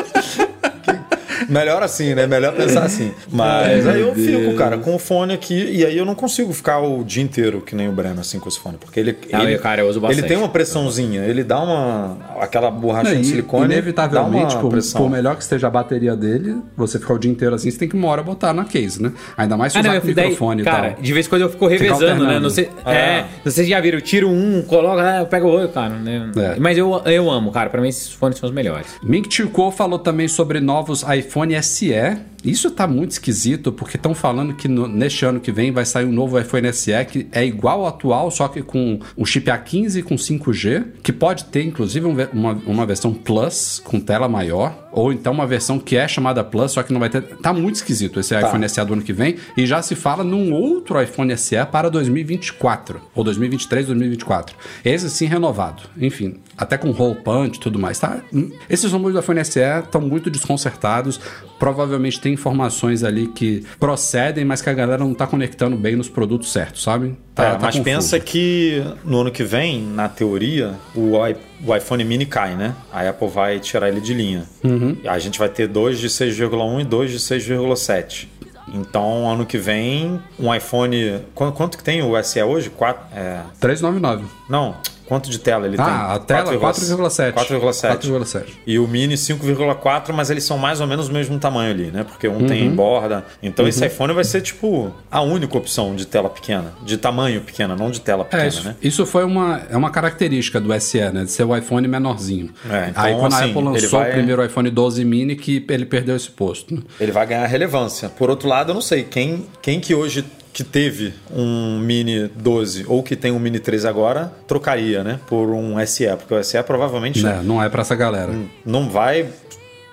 [1.48, 2.26] Melhor assim, né?
[2.26, 3.12] Melhor pensar assim.
[3.30, 4.58] Mas Ai, aí eu meu fico, Deus.
[4.58, 5.54] cara, com o fone aqui.
[5.72, 8.48] E aí eu não consigo ficar o dia inteiro que nem o Breno, assim, com
[8.48, 8.76] esse fone.
[8.78, 9.16] Porque ele.
[9.32, 10.20] Não, ele eu, cara, eu uso bastante.
[10.20, 11.22] Ele tem uma pressãozinha.
[11.24, 12.18] Ele dá uma.
[12.40, 13.64] Aquela borracha Não, de silicone.
[13.66, 15.00] inevitavelmente, dá uma por, pressão.
[15.02, 17.88] por melhor que esteja a bateria dele, você ficar o dia inteiro assim, você tem
[17.88, 19.12] que uma hora botar na case, né?
[19.37, 21.02] Ainda mais se Ah, usar não, com daí, microfone cara, e tal.
[21.02, 22.38] de vez em quando eu fico revezando, né?
[22.38, 22.92] Não sei, É.
[22.94, 23.24] é.
[23.44, 25.94] não sei se já viram, eu tiro um, coloco, ah, eu pego o outro, cara.
[25.94, 26.30] né?
[26.37, 26.56] É.
[26.61, 27.70] Mas eu, eu amo, cara.
[27.70, 28.87] Pra mim esses fones são os melhores.
[29.02, 31.04] Ming Chiu Kuo falou também sobre novos
[31.38, 32.18] iPhone SE.
[32.44, 36.05] Isso tá muito esquisito, porque estão falando que no- neste ano que vem vai sair
[36.05, 40.03] um novo iPhone SE que é igual ao atual, só que com um chip A15
[40.05, 45.12] com 5G, que pode ter inclusive um uma, uma versão Plus com tela maior, ou
[45.12, 47.22] então uma versão que é chamada Plus, só que não vai ter.
[47.38, 50.53] Tá muito esquisito esse iPhone SE do ano que vem, e já se fala num
[50.53, 54.57] outro iPhone SE para 2024, ou 2023, 2024.
[54.85, 55.83] Esse sim renovado.
[56.01, 57.98] Enfim, até com roll punch e tudo mais.
[57.98, 58.18] Tá?
[58.33, 61.20] Hum, Esses números do iPhone SE estão muito desconcertados.
[61.59, 66.08] Provavelmente tem informações ali que procedem, mas que a galera não tá conectando bem nos
[66.08, 67.16] produtos certos, sabe?
[67.34, 67.84] Tá, É, tá mas confuso.
[67.84, 72.74] pensa que no ano que vem, na teoria, o, i- o iPhone mini cai, né?
[72.92, 74.44] A Apple vai tirar ele de linha.
[74.64, 74.96] Uhum.
[75.06, 78.26] A gente vai ter dois de 6,1 e dois de 6,7.
[78.74, 81.20] Então, ano que vem, um iPhone.
[81.34, 82.68] Quanto, que tem o SE hoje?
[82.68, 84.24] Quatro, é, 399.
[84.48, 84.76] não,
[85.09, 85.85] Quanto de tela ele tem?
[85.87, 87.33] Ah, a tela 4,7.
[87.33, 87.97] 4,7.
[87.99, 88.44] 4,7.
[88.66, 92.05] E o Mini 5,4, mas eles são mais ou menos o mesmo tamanho ali, né?
[92.05, 92.47] Porque um Uhum.
[92.47, 93.25] tem borda.
[93.42, 97.75] Então esse iPhone vai ser tipo a única opção de tela pequena, de tamanho pequena,
[97.75, 98.77] não de tela pequena, É, isso, né?
[98.83, 101.25] isso foi uma, é uma característica do SE, né?
[101.25, 102.51] De ser o iPhone menorzinho.
[102.71, 105.37] É, então, Aí quando a assim, Apple ele lançou vai- o primeiro iPhone 12 mini,
[105.37, 106.75] que ele perdeu esse posto.
[106.75, 106.83] né?
[107.01, 108.09] Ele vai ganhar relevância.
[108.11, 110.25] Por outro lado, eu não sei quem, quem que hoje
[110.59, 115.21] que teve um Mini 12 ou que tem um Mini 13 agora, trocaria, né?
[115.29, 118.33] Por um SE, porque o SE provavelmente Né, Não é pra essa galera.
[118.66, 119.29] não vai.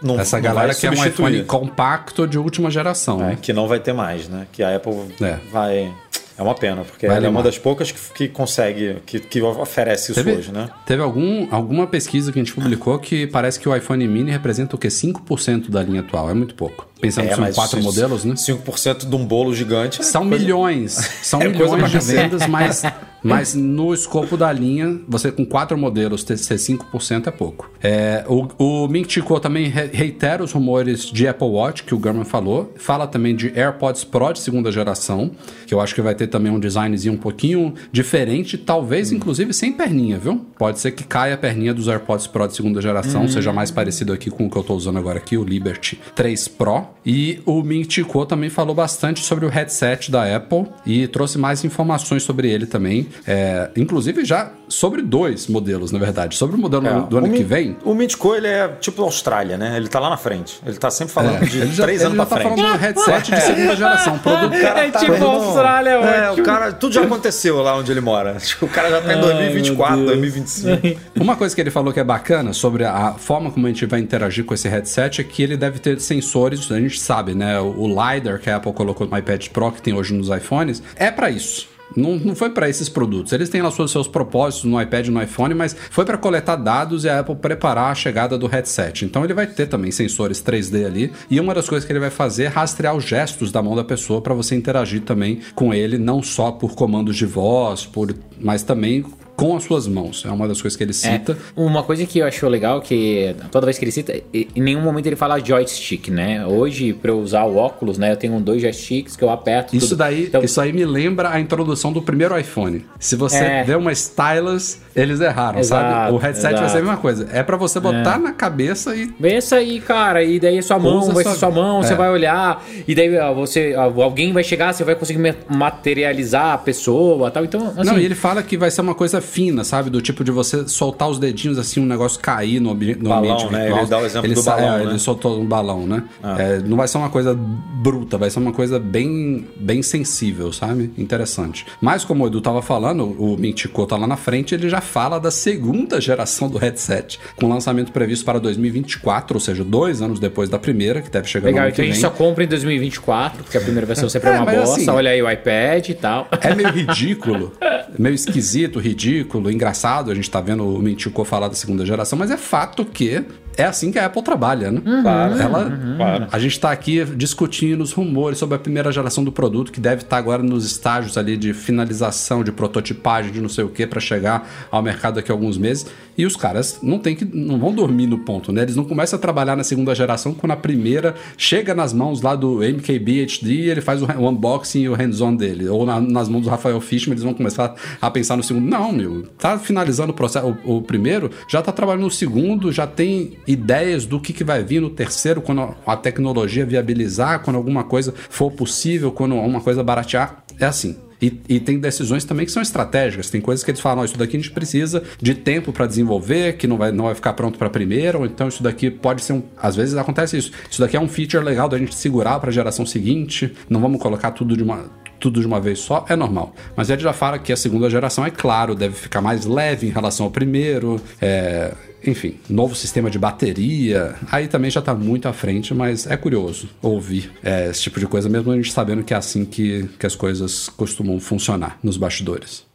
[0.02, 3.22] Não, Essa não galera vai quer um iPhone compacto de última geração.
[3.24, 3.38] É, né?
[3.40, 4.48] que não vai ter mais, né?
[4.52, 5.38] Que a Apple É.
[5.52, 5.94] vai.
[6.38, 9.42] É uma pena, porque Vai ela é uma das poucas que, que consegue, que, que
[9.42, 10.70] oferece isso Teve, hoje, né?
[10.86, 14.76] teve algum, alguma pesquisa que a gente publicou que parece que o iPhone mini representa
[14.76, 14.90] o quê?
[14.90, 16.30] 5% da linha atual.
[16.30, 16.88] É muito pouco.
[17.00, 18.36] Pensando que são quatro isso- modelos, né?
[18.36, 20.02] 5% de um bolo gigante.
[20.02, 20.92] é São coisa- milhões.
[21.24, 22.84] São É coisa milhões de vendas, mas,
[23.30, 27.70] mas no escopo da linha, você com quatro modelos ter ser 5% é pouco.
[27.82, 31.94] É, o, o Ming Chi Kuo também re- reitera os rumores de Apple Watch, que
[31.94, 32.74] o Gurman falou.
[32.78, 35.32] Fala também de AirPods Pro de segunda geração,
[35.66, 39.72] que eu acho que vai ter também um designzinho um pouquinho diferente, talvez inclusive sem
[39.74, 40.46] perninha, viu?
[40.58, 44.14] Pode ser que caia a perninha dos AirPods Pro de segunda geração, seja mais parecido
[44.14, 46.84] aqui com o que eu tô usando agora aqui, o Liberty 3 Pro.
[47.06, 51.38] E o Ming Chi Kuo também falou bastante sobre o headset da Apple e trouxe
[51.38, 53.08] mais informações sobre ele também.
[53.28, 56.36] É, inclusive já sobre dois modelos, na verdade.
[56.36, 57.78] Sobre o modelo É, do ano que vem.
[57.84, 59.78] O Mítico, ele é tipo Austrália, né?
[59.78, 60.60] Ele tá lá na frente.
[60.66, 62.60] Ele tá sempre falando É, de ele já, três ele anos já pra tá frente.
[62.62, 64.18] falando do headset de segunda geração.
[64.20, 68.36] Produto, É tipo irmão, Austrália, É, o cara, tudo já aconteceu lá onde ele mora.
[68.46, 70.20] Tipo, O cara já tá em 2024, meu Deus.
[70.20, 71.00] 2025.
[71.20, 74.00] Uma coisa que ele falou que é bacana sobre a forma como a gente vai
[74.00, 77.60] interagir com esse headset é que ele deve ter sensores, a gente sabe, né?
[77.60, 81.10] O LiDAR que a Apple colocou no iPad Pro, que tem hoje nos iPhones, é
[81.12, 81.68] pra isso.
[81.96, 83.34] Não, não foi para esses produtos.
[83.34, 86.56] Eles têm lá os seus propósitos no iPad e no iPhone, mas foi para coletar
[86.56, 89.06] dados e a Apple preparar a chegada do headset.
[89.06, 91.12] Então ele vai ter também sensores 3D ali.
[91.30, 93.84] E uma das coisas que ele vai fazer é rastrear os gestos da mão da
[93.84, 98.64] pessoa para você interagir também com ele, não só por comandos de voz, por, mas
[98.64, 100.24] também com as suas mãos.
[100.26, 101.38] É uma das coisas que ele É, cita.
[101.56, 105.08] uma coisa que eu achou legal que toda vez que ele cita, em nenhum momento
[105.08, 106.46] ele fala joystick, né?
[106.46, 109.76] Hoje, pra eu usar o óculos, né, eu tenho dois joysticks que eu aperto.
[109.76, 109.98] Isso tudo.
[110.00, 112.86] daí, Então, isso aí me lembra a introdução do primeiro iPhone.
[113.00, 113.64] Se você É.
[113.64, 116.14] vê uma stylus, eles erraram, Exato, sabe?
[116.14, 116.84] O headset vai ser a exato.
[116.86, 117.28] mesma coisa.
[117.32, 121.12] É pra você botar na cabeça e Pensa aí, cara, e daí sua mão Usa
[121.14, 121.84] vai sua- ser sua mão, É.
[121.84, 125.20] você vai olhar, e daí você, alguém vai chegar, você vai conseguir
[125.50, 127.44] materializar a pessoa tal.
[127.44, 129.90] Então, assim, Não, e ele fala que vai ser uma coisa fina, sabe?
[129.90, 133.34] Do tipo de você soltar os dedinhos assim, um negócio cair no, ambi no Balão,
[133.34, 133.60] ambiente né?
[133.60, 133.80] virtual.
[133.82, 134.90] Ele dá o exemplo do sa- balão, é, né?
[134.92, 136.04] Ele soltou um balão, né?
[136.38, 140.92] É, não vai ser uma coisa bruta, vai ser uma coisa bem, bem sensível, sabe?
[140.98, 141.66] Interessante.
[141.82, 145.20] Mas como o Edu tava falando, o Mintico tá lá na frente, ele já fala
[145.20, 150.50] da segunda geração do headset, com lançamento previsto para 2024, ou seja, dois anos depois
[150.50, 151.66] da primeira, que deve chegar no legal.
[151.66, 152.02] ano que Então a gente vem.
[152.02, 154.76] só compra em 2024, porque a primeira versão sempre é, É, uma bosta.
[154.82, 156.28] assim- Olha aí o iPad e tal.
[156.42, 157.52] É meio ridículo,
[157.98, 159.15] meio esquisito, ridículo,
[159.52, 160.12] engraçado.
[160.12, 163.24] A gente tá vendo o Mintico falar da segunda geração, mas é fato que
[163.58, 164.82] é assim que a Apple trabalha, né?
[165.02, 165.38] Claro.
[165.38, 166.28] Ela, Claro.
[166.32, 170.02] A gente tá aqui discutindo os rumores sobre a primeira geração do produto, que deve
[170.04, 174.00] estar agora nos estágios ali de finalização, de prototipagem, de não sei o que, para
[174.00, 175.86] chegar ao mercado daqui a alguns meses.
[176.18, 178.62] E os caras não tem que, não vão dormir no ponto, né?
[178.62, 182.36] Eles não começam a trabalhar na segunda geração quando a primeira chega nas mãos lá
[182.36, 185.68] do MKBHD e ele faz o, o unboxing e o hands-on dele.
[185.68, 188.66] Ou na- nas mãos do Rafael Fishman, eles vão começar a pensar no segundo.
[188.66, 192.88] Não, meu, tá finalizando o processo, o, o primeiro, já tá trabalhando no segundo, já
[192.88, 197.84] tem ideias do que, que vai vir no terceiro, quando a tecnologia viabilizar, quando alguma
[197.84, 200.44] coisa for possível, quando uma coisa baratear.
[200.60, 200.96] É assim.
[201.22, 203.30] E, e tem decisões também que são estratégicas.
[203.30, 206.58] Tem coisas que eles falam, "Ó, isso daqui a gente precisa de tempo para desenvolver,
[206.58, 209.34] que não vai, não vai ficar pronto para primeira, ou então isso daqui pode ser
[209.34, 209.44] um.
[209.58, 210.52] Às vezes acontece isso.
[210.70, 213.54] Isso daqui é um feature legal da gente segurar para a geração seguinte.
[213.70, 214.86] Não vamos colocar tudo de uma
[215.18, 216.54] tudo de uma vez só, é normal.
[216.76, 219.90] Mas ele já fala que a segunda geração, é claro, deve ficar mais leve em
[219.90, 221.02] relação ao primeiro.
[221.22, 221.74] é,
[222.06, 224.16] enfim, novo sistema de bateria.
[224.32, 228.08] Aí também já tá muito à frente, mas é curioso ouvir é, esse tipo de
[228.08, 231.98] coisa, mesmo a gente sabendo que é assim que, que as coisas costumam funcionar nos
[231.98, 232.66] bastidores.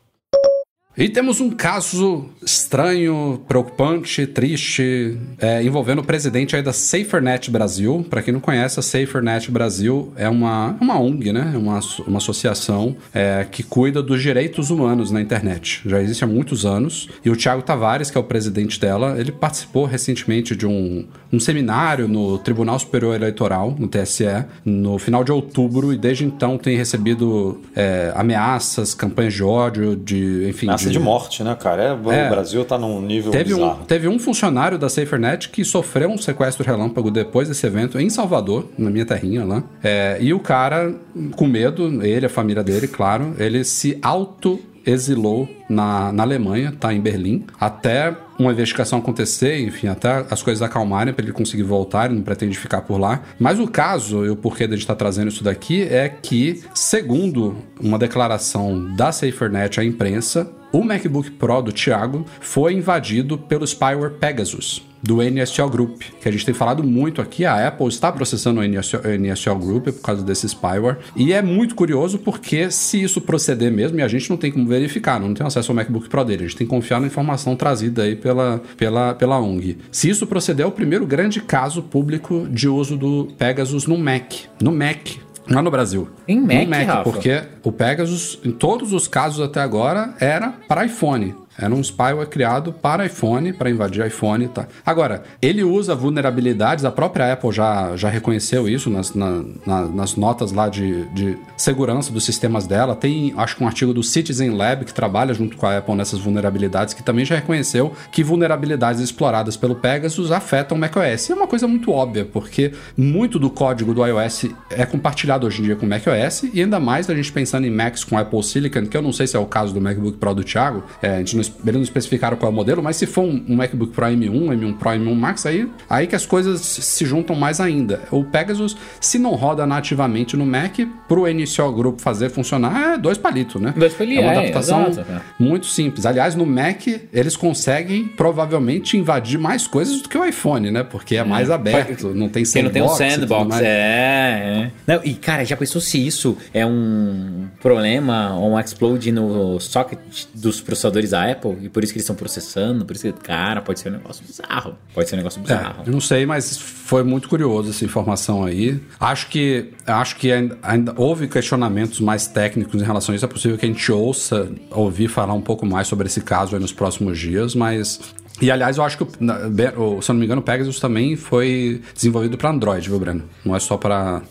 [1.01, 8.05] E temos um caso estranho, preocupante, triste, é, envolvendo o presidente aí da SaferNet Brasil.
[8.11, 11.53] Para quem não conhece, a SaferNet Brasil é uma, uma ONG, né?
[11.55, 15.81] É uma, uma associação é, que cuida dos direitos humanos na internet.
[15.87, 17.09] Já existe há muitos anos.
[17.25, 21.41] E o Thiago Tavares, que é o presidente dela, ele participou recentemente de um, um
[21.41, 26.77] seminário no Tribunal Superior Eleitoral, no TSE, no final de outubro, e desde então tem
[26.77, 31.83] recebido é, ameaças, campanhas de ódio, de, enfim, Ameaças de morte, né, cara?
[31.83, 32.29] É, o É.
[32.29, 33.85] Brasil tá num nível Teve um, bizarro.
[33.87, 38.67] teve um funcionário da SaferNet que sofreu um sequestro relâmpago depois desse evento em Salvador,
[38.79, 39.63] na minha terrinha lá.
[39.83, 40.95] É, e o cara,
[41.37, 47.01] com medo, ele, a família dele, claro, ele se auto-exilou na, na Alemanha, tá em
[47.01, 52.15] Berlim, até uma investigação acontecer, enfim, até as coisas acalmarem para ele conseguir voltar, ele
[52.17, 53.21] não pretende ficar por lá.
[53.39, 57.99] Mas o caso, e o porquê de estar trazendo isso daqui, é que, segundo uma
[57.99, 64.83] declaração da SaferNet à imprensa, o MacBook Pro do Thiago foi invadido pelo spyware Pegasus
[65.03, 67.45] do NSO Group, que a gente tem falado muito aqui.
[67.45, 70.99] A Apple está processando o NSO, NSO Group por causa desse spyware.
[71.17, 74.67] E é muito curioso porque se isso proceder mesmo, e a gente não tem como
[74.67, 77.57] verificar, não tem acesso ao MacBook Pro dele, a gente tem que confiar na informação
[77.57, 79.79] trazida aí pela, pela, pela ONG.
[79.91, 84.33] Se isso proceder, é o primeiro grande caso público de uso do Pegasus no Mac.
[84.61, 85.30] No Mac.
[85.49, 86.09] Lá no Brasil.
[86.29, 87.03] Em Mac, no Mac, Rafa?
[87.03, 91.35] porque o Pegasus, em todos os casos até agora, era para iPhone.
[91.61, 94.67] Era um spyware criado para iPhone, para invadir iPhone, tá?
[94.85, 100.17] Agora, ele usa vulnerabilidades, a própria Apple já, já reconheceu isso nas, na- na- nas
[100.17, 102.97] notas lá de, de segurança dos sistemas dela.
[102.97, 106.19] Tem, acho que um artigo do Citizen Lab que trabalha junto com a Apple nessas
[106.21, 111.31] vulnerabilidades, que também já reconheceu que vulnerabilidades exploradas pelo Pegasus afetam o macOS.
[111.31, 115.65] É uma coisa muito óbvia, porque muito do código do iOS é compartilhado hoje em
[115.65, 118.87] dia com o macOS, e ainda mais a gente pensando em Macs com Apple Silicon,
[118.87, 121.19] que eu não sei se é o caso do MacBook Pro do Thiago, é, a
[121.19, 123.93] gente não, eles não especificaram qual é o modelo, mas se for um, um MacBook
[123.93, 128.03] Pro M1, M1 Pro, M1 Max, aí, aí que as coisas se juntam mais ainda.
[128.11, 133.19] O Pegasus, se não roda nativamente no Mac, pro NCO Group fazer funcionar, é dois
[133.19, 133.75] palitos, né?
[133.77, 135.23] Dois palitos, É uma é, adaptação exato, cara.
[135.39, 136.07] muito simples.
[136.07, 140.83] Aliás, no Mac, eles conseguem provavelmente invadir mais coisas do que o iPhone, né?
[140.83, 144.71] Porque é mais aberto, não tem Porque não tem um sandbox e sandbox, é, é.
[144.87, 149.99] Não, e cara, já pensou se isso é um problema ou um explode no socket
[150.35, 153.61] dos processadores da Apple e por isso que eles estão processando, por isso que, cara,
[153.63, 154.77] pode ser um negócio bizarro.
[154.95, 155.83] Pode ser um negócio É, bizarro.
[155.87, 158.81] eu não sei, mas foi muito curioso essa informação aí.
[158.99, 163.25] Acho que acho que ainda, ainda houve questionamentos mais técnicos em relação a isso.
[163.25, 166.61] É possível que a gente ouça, ouvir falar um pouco mais sobre esse caso aí
[166.61, 168.01] nos próximos dias, mas
[168.43, 171.83] e aliás, eu acho que, o- se eu não me engano, o Pegasus também foi
[171.95, 173.25] desenvolvido para Android, viu, Breno?
[173.45, 174.23] Não é só para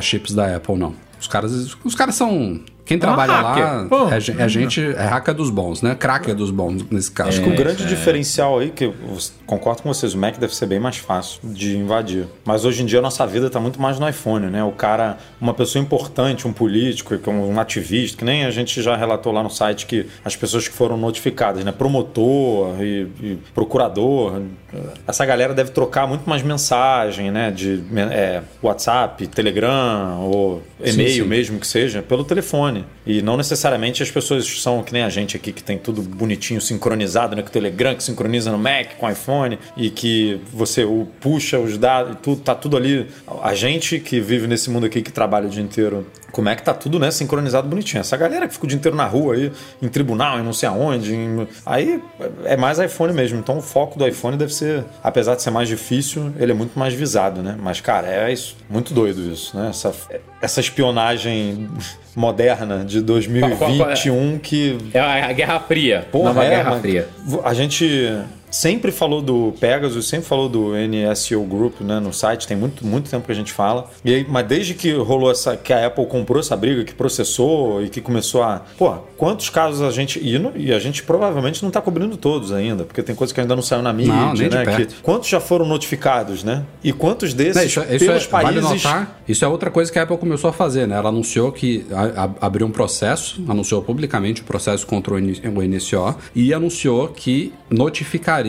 [0.00, 0.94] chips da Apple, não.
[1.20, 3.86] Os caras, os caras são quem trabalha lá.
[3.88, 4.08] Pô.
[4.08, 5.96] é, é gente, é hacker dos bons, né?
[5.96, 7.30] Cracker dos bons nesse caso.
[7.30, 8.94] Acho que o grande diferencial aí, que eu
[9.44, 12.28] concordo com vocês, o Mac deve ser bem mais fácil de invadir.
[12.44, 14.62] Mas hoje em dia a nossa vida está muito mais no iPhone, né?
[14.62, 18.96] O cara, uma pessoa importante, um político, é um ativista, que nem a gente já
[18.96, 21.72] relatou lá no site que as pessoas que foram notificadas, né?
[21.72, 24.40] Promotor e, e procurador,
[25.06, 27.50] essa galera deve trocar muito mais mensagem, né?
[27.50, 31.28] De é, WhatsApp, Telegram ou e-mail sim.
[31.28, 32.75] mesmo que seja, pelo telefone.
[33.06, 36.60] E não necessariamente as pessoas são que nem a gente aqui, que tem tudo bonitinho,
[36.60, 37.42] sincronizado, né?
[37.42, 41.58] Com o Telegram, que sincroniza no Mac, com o iPhone, e que você o puxa
[41.58, 43.06] os dados, tudo, tá tudo ali.
[43.42, 46.60] A gente que vive nesse mundo aqui, que trabalha o dia inteiro com o Mac,
[46.60, 47.10] tá tudo, né?
[47.10, 48.00] Sincronizado bonitinho.
[48.00, 50.68] Essa galera que fica o dia inteiro na rua aí, em tribunal, em não sei
[50.68, 52.02] aonde, em- aí
[52.44, 53.38] é mais iPhone mesmo.
[53.38, 56.76] Então o foco do iPhone deve ser, apesar de ser mais difícil, ele é muito
[56.78, 57.56] mais visado, né?
[57.58, 59.68] Mas, cara, é isso, muito doido isso, né?
[59.70, 59.94] Essa,
[60.42, 61.68] essa espionagem
[62.16, 66.08] moderna de 2021 que É a Guerra Fria.
[66.10, 67.08] Porra, é, Guerra Fria.
[67.44, 68.18] A gente
[68.56, 73.10] sempre falou do Pegasus, sempre falou do NSO Group né, no site, tem muito, muito
[73.10, 73.90] tempo que a gente fala.
[74.04, 75.56] E aí, mas desde que rolou essa.
[75.56, 78.62] que a Apple comprou essa briga, que processou e que começou a.
[78.78, 80.18] Pô, quantos casos a gente.
[80.18, 83.54] E, e a gente provavelmente não está cobrindo todos ainda, porque tem coisa que ainda
[83.54, 84.76] não saiu na mídia, Não, né?
[84.86, 86.64] que- quantos já foram notificados, né?
[86.82, 88.62] E quantos desses Não, isso, isso pelos é, países.
[88.62, 90.96] Vale notar, isso é outra coisa que a Apple começou a fazer, né?
[90.96, 95.62] Ela anunciou que a- a- abriu um processo, anunciou publicamente o processo contra o o
[95.62, 98.45] NSO e anunciou que notificaria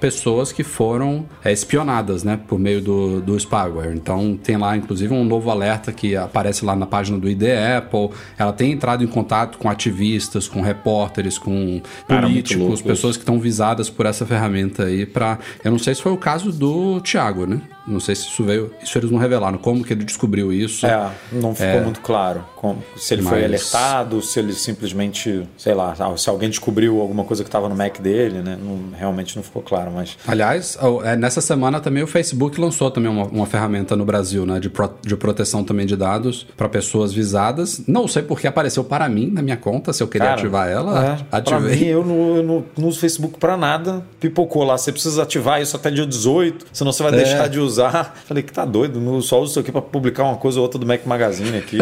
[0.00, 2.38] pessoas que foram é, espionadas, né?
[2.48, 3.94] Por meio do, do spyware.
[3.94, 7.42] Então tem lá, inclusive, um novo alerta que aparece lá na página do ID
[7.78, 8.10] Apple.
[8.38, 13.38] Ela tem entrado em contato com ativistas, com repórteres, com Cara, políticos, pessoas que estão
[13.38, 17.46] visadas por essa ferramenta aí para eu não sei se foi o caso do Thiago,
[17.46, 17.60] né?
[17.86, 20.86] Não sei se isso veio, isso eles não revelaram como que ele descobriu isso.
[20.86, 25.74] É, não ficou muito claro como- se ele foi Mas- alertado, se ele simplesmente, sei
[25.74, 28.58] lá, ah, se alguém descobriu alguma coisa que estava no Mac dele, né?
[28.60, 33.10] Não- realmente não ficou claro, mas Aliás, é, nessa semana também o Facebook lançou também
[33.10, 37.12] uma, uma ferramenta no Brasil, né, de, pro- de proteção também de dados para pessoas
[37.12, 37.82] visadas.
[37.86, 41.18] Não sei porque apareceu para mim na minha conta, se eu queria Cara, ativar ela,
[41.30, 41.76] é, ativei.
[41.76, 44.02] mim, eu não, eu não- não uso Facebook pra nada.
[44.20, 47.16] Pipocou lá, você precisa ativar isso até dia 18, senão você vai É.
[47.16, 47.73] deixar de usar.
[48.26, 50.78] Falei que tá doido, não só uso isso aqui pra publicar uma coisa ou outra
[50.78, 51.78] do Mac Magazine aqui.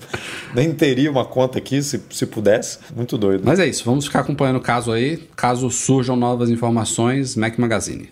[0.54, 2.78] nem teria uma conta aqui se, se pudesse.
[2.94, 3.42] Muito doido.
[3.44, 5.16] Mas é isso, vamos ficar acompanhando o caso aí.
[5.36, 8.10] Caso surjam novas informações, Mac Magazine.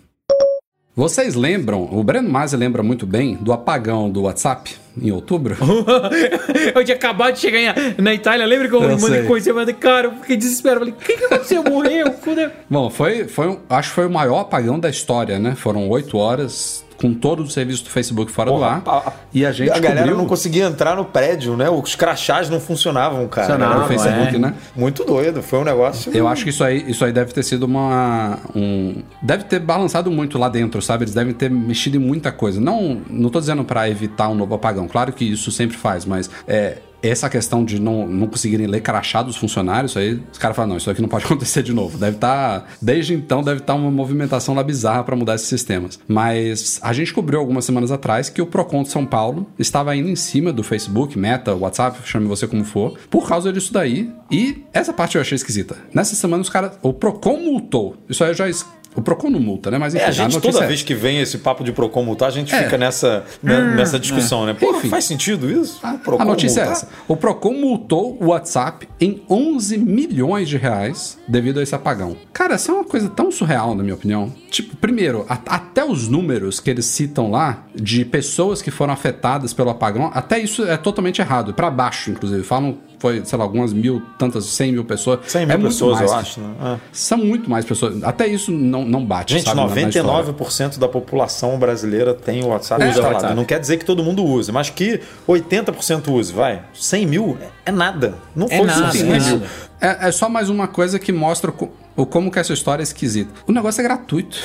[0.99, 5.57] Vocês lembram, o Breno Masi lembra muito bem do apagão do WhatsApp em outubro?
[6.75, 9.75] eu tinha acabado de chegar na Itália, lembra que eu, Eu mandei conhecer, eu falei,
[9.75, 10.81] cara, eu fiquei desesperado.
[10.81, 11.63] Falei, o que, que aconteceu?
[11.63, 12.13] Morreu?
[12.15, 12.51] Fudeu.
[12.69, 15.55] Bom, foi, foi, um- acho que foi o maior apagão da história, né?
[15.55, 18.83] Foram oito horas com todo o serviço do Facebook fora do ar.
[18.87, 21.71] a- e a gente a galera cobriu não conseguia entrar no prédio, né?
[21.71, 23.47] Os crachás não funcionavam, cara.
[23.47, 24.39] Funcionavam, no Facebook, é.
[24.39, 24.55] né?
[24.75, 25.43] Muito doido.
[25.43, 26.11] Foi um negócio.
[26.15, 28.39] Eu acho que isso aí, isso aí deve ter sido uma.
[28.55, 31.05] Um, deve ter balançado muito lá dentro, sabe?
[31.05, 32.61] Eles devem ter mexido em muita coisa.
[32.61, 34.89] Não, não tô dizendo pra evitar um novo apagão.
[34.89, 39.23] Claro que isso sempre faz, mas é, essa questão de não, não conseguirem ler crachá
[39.23, 41.99] dos funcionários, aí, os caras falam, não, isso aqui não pode acontecer de novo.
[41.99, 42.67] Deve estar.
[42.81, 45.99] desde então, deve estar uma movimentação lá bizarra pra mudar esses sistemas.
[46.09, 50.09] Mas a gente cobriu algumas semanas atrás que o Procon de São Paulo estava indo
[50.09, 54.11] em cima do Facebook, Meta, WhatsApp, chame você como for, por causa disso daí.
[54.31, 55.77] E essa parte eu achei esquisita.
[55.93, 56.73] Nessa semana os caras.
[56.83, 57.97] O Procon multou.
[58.09, 58.49] Isso aí eu já.
[58.97, 59.79] O Procon não multa, né?
[59.79, 62.03] Mas enfim, É, a gente notícia toda é- vez que vem esse papo de Procon
[62.03, 62.65] multar, a gente É.
[62.65, 64.55] fica nessa, né, nessa discussão, né?
[64.55, 64.89] Pô, Enfim.
[64.89, 65.81] faz sentido isso?
[66.03, 66.83] Procon A notícia é multar?
[66.83, 66.89] essa.
[67.07, 72.17] O Procon multou o WhatsApp em 11 milhões de reais devido a esse apagão.
[72.33, 74.33] Cara, essa é uma coisa tão surreal, na minha opinião.
[74.51, 79.53] Tipo, primeiro, a- até os números que eles citam lá de pessoas que foram afetadas
[79.53, 81.55] pelo apagão, até isso é totalmente errado.
[81.55, 82.43] Pra baixo, inclusive.
[82.43, 85.21] Falam, foi, sei lá, algumas mil, tantas, 100 mil pessoas.
[85.27, 86.11] 100 mil é pessoas, mais.
[86.11, 86.55] eu acho, né?
[86.61, 86.77] É.
[86.93, 88.03] São muito mais pessoas.
[88.03, 90.03] Até isso não, não bate, Gente, sabe, na- na história.
[90.03, 93.15] 99% da população brasileira tem o WhatsApp É, instalado.
[93.15, 93.35] WhatsApp.
[93.35, 96.63] Não quer dizer que todo mundo use, mas que 80% use, vai.
[96.75, 98.15] 100 mil é nada.
[98.35, 99.43] Não É foi nada, suficiente.
[99.81, 99.87] é.
[100.05, 101.53] É, é só mais uma coisa que mostra
[101.97, 103.31] o como que essa história é esquisita.
[103.47, 104.37] O negócio é gratuito.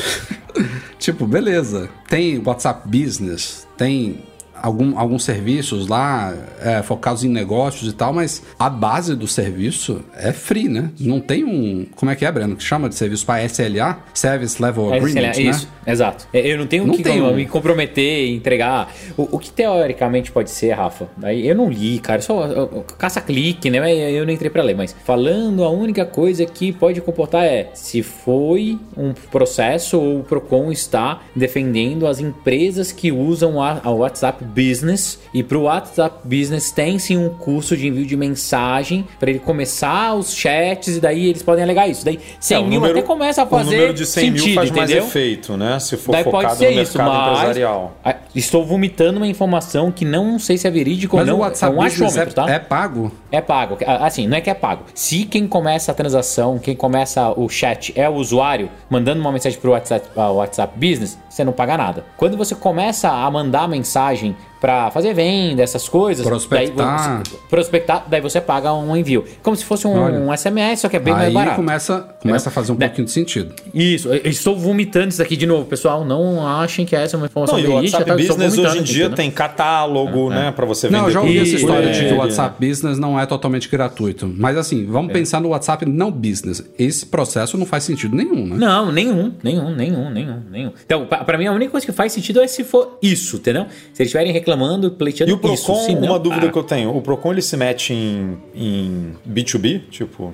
[1.00, 1.89] tipo, beleza.
[2.08, 4.24] Tem WhatsApp Business, tem
[4.63, 10.02] algum, alguns serviços lá é, focados em negócios e tal, mas a base do serviço
[10.15, 10.89] é free, né?
[10.97, 11.86] Não tem um.
[11.97, 12.56] Como é que é, Breno?
[12.56, 13.99] Que chama de serviço para SLA?
[14.13, 15.41] Service Level Agreement, lá, né?
[15.41, 16.28] Isso, exato.
[16.34, 18.89] É, Eu não tenho Não que me comprometer entregar.
[19.17, 21.10] O, o que teoricamente pode ser, Rafa?
[21.21, 22.21] Aí eu não li, cara.
[22.21, 22.65] Só
[22.97, 24.12] caça-clique, né?
[24.12, 24.76] Eu não entrei pra ler.
[24.76, 30.23] Mas falando, a única coisa que pode comportar é se foi um processo ou o
[30.23, 35.20] Procon está defendendo as empresas que usam a, a WhatsApp Business.
[35.34, 40.13] E pro WhatsApp Business tem sim um curso de envio de mensagem para ele começar
[40.13, 42.04] os chats e daí eles podem alegar isso.
[42.06, 44.46] Daí 100 É, o mil número- até começa a fazer O número de 100 sentido,
[44.46, 45.08] mil faz mais entendeu?
[45.08, 45.80] efeito, né?
[45.80, 47.98] Se for Daí focado pode ser no isso, mercado empresarial.
[48.36, 51.38] estou vomitando uma informação que não sei se é verídica ou Mas não.
[51.38, 52.50] o WhatsApp é um Business é, tá?
[52.50, 53.12] é pago?
[53.32, 53.78] É pago.
[53.86, 54.84] Assim, não é que é pago.
[54.94, 59.60] Se quem começa a transação, quem começa o chat é o usuário, mandando uma mensagem
[59.60, 62.06] pro WhatsApp, ah, WhatsApp Business, você não paga nada.
[62.18, 67.17] Quando você começa a mandar mensagem mean, pra fazer venda, essas coisas, Prospectar.
[67.17, 69.26] daí você, prospectar, daí você paga um envio.
[69.41, 70.17] Como se fosse um, Olha.
[70.17, 71.58] um SMS, só que é bem mais Aí barato.
[71.58, 72.88] começa, começa a fazer um Né?
[72.88, 73.54] pouquinho de sentido.
[73.73, 76.06] Isso, eu estou vomitando isso aqui de novo, pessoal.
[76.06, 78.34] Não achem que essa é uma informação Não, e o verídica, WhatsApp tá?
[78.34, 79.15] Business hoje em aqui, dia né?
[79.17, 80.54] tem catálogo, né?
[80.56, 80.97] Pra você vender.
[80.97, 84.34] Não, eu já ouvi essa história de que o WhatsApp Business não é totalmente gratuito.
[84.38, 85.13] Mas assim, vamos É.
[85.13, 86.63] pensar no WhatsApp não business.
[86.80, 88.56] Esse processo não faz sentido nenhum, né?
[88.58, 90.71] Não, nenhum, nenhum, nenhum, nenhum, nenhum.
[90.86, 93.63] Então, pra, pra mim, a única coisa que faz sentido é se for isso, entendeu?
[93.93, 94.53] Se eles estiverem reclamando,
[94.92, 95.92] pleiteando E o Procon, isso.
[96.00, 99.82] Não, uma dúvida ah, que eu tenho, o Procon ele se mete em, em B2B,
[99.89, 100.34] tipo,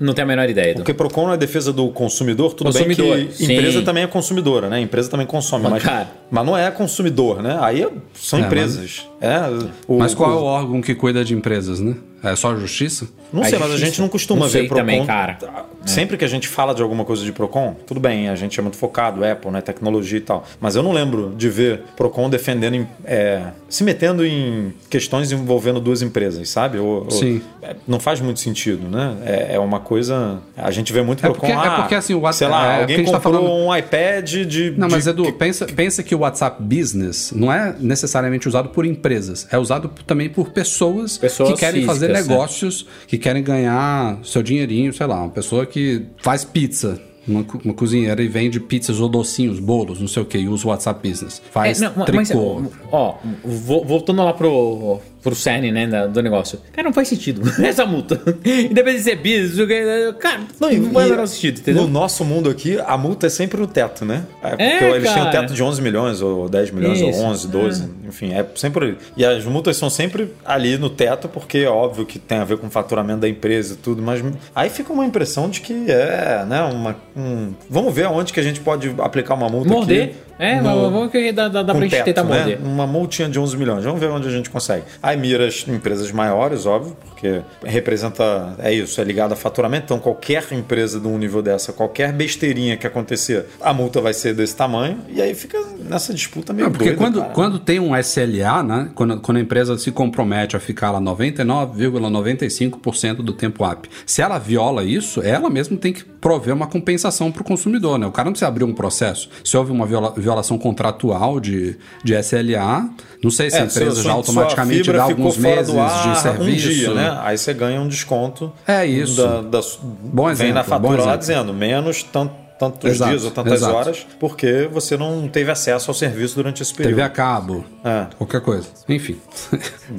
[0.00, 0.70] Não tenho a menor ideia.
[0.70, 0.78] Edu.
[0.80, 3.52] porque Procon é defesa do consumidor, tudo Consumidor, bem que sim.
[3.52, 4.80] empresa também é consumidora, né?
[4.80, 7.58] Empresa também consome, Mas, mas, cara- mas não é consumidor, né?
[7.60, 9.06] Aí são É, empresas.
[9.20, 9.38] É,
[9.86, 11.94] o- Mas qual é o o- órgão que cuida de empresas, né?
[12.24, 13.08] É só a justiça?
[13.32, 13.86] Não A sei, mas a justiça.
[13.90, 14.80] gente não costuma Não ver sei Procon.
[14.80, 15.36] também, cara.
[15.84, 18.62] Sempre que a gente fala de alguma coisa de Procon, tudo bem, a gente é
[18.62, 20.44] muito focado, Apple, né, tecnologia e tal.
[20.60, 26.00] Mas eu não lembro de ver Procon defendendo, é, se metendo em questões envolvendo duas
[26.02, 26.78] empresas, sabe?
[26.78, 27.42] Ou- ou- Sim.
[27.60, 29.16] é, não faz muito sentido, né?
[29.24, 30.38] É, é uma coisa.
[30.56, 31.40] A gente vê muito É Procon.
[31.40, 33.76] porque- é ah, porque, assim, o Sei WhatsApp- lá, é, alguém tá comprou falando- um
[33.76, 34.70] iPad de.
[34.76, 38.70] Não, de- mas Edu, que- pensa, pensa que o WhatsApp Business não é necessariamente usado
[38.70, 42.32] por empresas, é usado também por pessoas, Pessoas que querem fazer físicas, né?
[42.34, 47.00] negócios, que querem ganhar seu dinheirinho, sei lá, uma pessoa que faz pizza.
[47.24, 50.66] Uma, uma cozinheira e vende pizzas ou docinhos, bolos, não sei o que, e usa
[50.66, 51.40] o WhatsApp Business.
[51.52, 52.64] Faz É, não, mas, tricô.
[52.90, 56.58] ó, vo- voltando lá pro, pro cerne, né, da- do negócio.
[56.72, 58.20] Cara, não faz sentido essa multa.
[58.44, 61.82] Independente de ser business, o que- cara, não, e- não faz o sentido, entendeu?
[61.84, 64.24] No nosso mundo aqui, a multa é sempre no teto, né?
[64.42, 65.30] É porque É, eles têm um cara.
[65.42, 68.98] teto de 11 milhões, ou 10 milhões, Isso, ou 11, 12, enfim, é sempre ali.
[69.16, 72.58] E as multas são sempre ali no teto, porque é óbvio que tem a ver
[72.58, 74.22] com o faturamento da empresa e tudo, mas
[74.54, 76.96] aí fica uma impressão de que é, né, uma...
[77.16, 80.04] um- Vamos ver aonde que a gente pode aplicar uma multa Morder.
[80.04, 80.14] aqui.
[80.42, 82.58] É, no- mas vamos que dá, dá, pra gente teto, tentar né?
[82.62, 83.84] Uma multinha de 11 milhões.
[83.84, 84.84] Vamos ver onde a gente consegue.
[85.02, 88.54] Aí mira as empresas maiores, óbvio, porque representa.
[88.58, 89.84] É isso, é ligado a faturamento.
[89.84, 94.34] Então, qualquer empresa de um nível dessa, qualquer besteirinha que acontecer, a multa vai ser
[94.34, 94.98] desse tamanho.
[95.08, 95.58] E aí fica
[95.88, 97.32] nessa disputa meio Não, porque doida, quando, cara.
[97.32, 98.88] quando tem um SLA, né?
[98.94, 104.38] Quando, quando a empresa se compromete a ficar lá 99,95% do tempo up, se ela
[104.38, 108.06] viola isso, ela mesma tem que prover uma compensação para o consumidor, né?
[108.06, 109.28] O cara não precisa abrir um processo.
[109.44, 112.88] Se houve uma viola- violação contratual de, de SLA,
[113.22, 116.68] não sei se a É, empresa sua- já automaticamente dá alguns meses ar de serviço.
[116.68, 117.18] Um dia, né?
[117.22, 118.52] Aí você ganha um desconto.
[118.66, 119.16] É isso.
[119.22, 119.60] Da, da,
[120.02, 123.54] Bom vem exemplo, na bom fatura lá dizendo menos tanto, tantos Exato, dias ou tantas
[123.54, 123.74] exato.
[123.74, 126.94] horas, porque você não teve acesso ao serviço durante esse período.
[126.94, 128.06] TV a cabo, É.
[128.16, 128.68] qualquer coisa.
[128.88, 129.16] Enfim.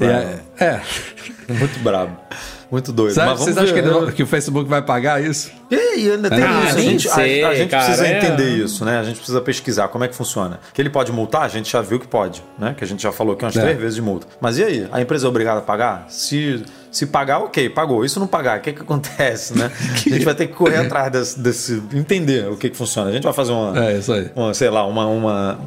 [0.59, 0.81] É, é.
[1.53, 2.17] Muito brabo.
[2.73, 3.13] Muito doido.
[3.13, 4.11] Sabe, vocês acham que, né?
[4.15, 5.51] que o Facebook vai pagar isso?
[5.69, 6.77] E aí, ainda tem Ah, isso.
[6.77, 8.17] A gente, a- sei, a gente cara, precisa é.
[8.17, 8.97] entender isso, né?
[8.99, 10.59] A gente precisa pesquisar como é que funciona.
[10.73, 12.73] Que ele pode multar, a gente já viu que pode, né?
[12.75, 13.61] Que a gente já falou aqui umas É.
[13.61, 14.25] três vezes de multa.
[14.41, 14.87] Mas e aí?
[14.91, 16.07] A empresa é obrigada a pagar?
[16.09, 18.07] Se, se pagar, ok, pagou.
[18.09, 19.69] Se não pagar, o que, que acontece, né?
[19.93, 23.11] A gente vai ter que correr atrás desse, desse- entender o que, que funciona.
[23.11, 24.31] A gente vai fazer uma, É, isso aí.
[24.35, 25.59] uma, sei lá, uma, uma,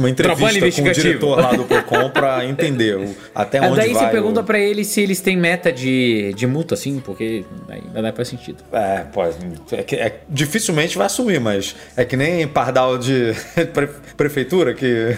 [0.00, 3.92] uma entrevista com o diretor lá do Procon pra entender o, até É, onde daí
[3.92, 4.44] vai você pergunta o...
[4.44, 8.64] pra eles se eles têm meta de, de multa, assim, porque aí não pra sentido.
[8.72, 9.36] É, pode.
[9.72, 13.32] É, que- é- dificilmente vai assumir, mas é que nem pardal de
[13.72, 15.16] pre- prefeitura que,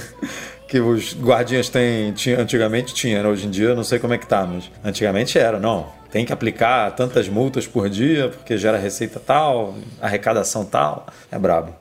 [0.69, 3.29] que os guardinhas têm, tinha, antigamente tinha, né?
[3.29, 5.87] hoje em dia eu não sei como é que tá, mas antigamente era, não.
[6.11, 11.07] Tem que aplicar tantas multas por dia porque gera receita tal, arrecadação tal.
[11.31, 11.75] É brabo.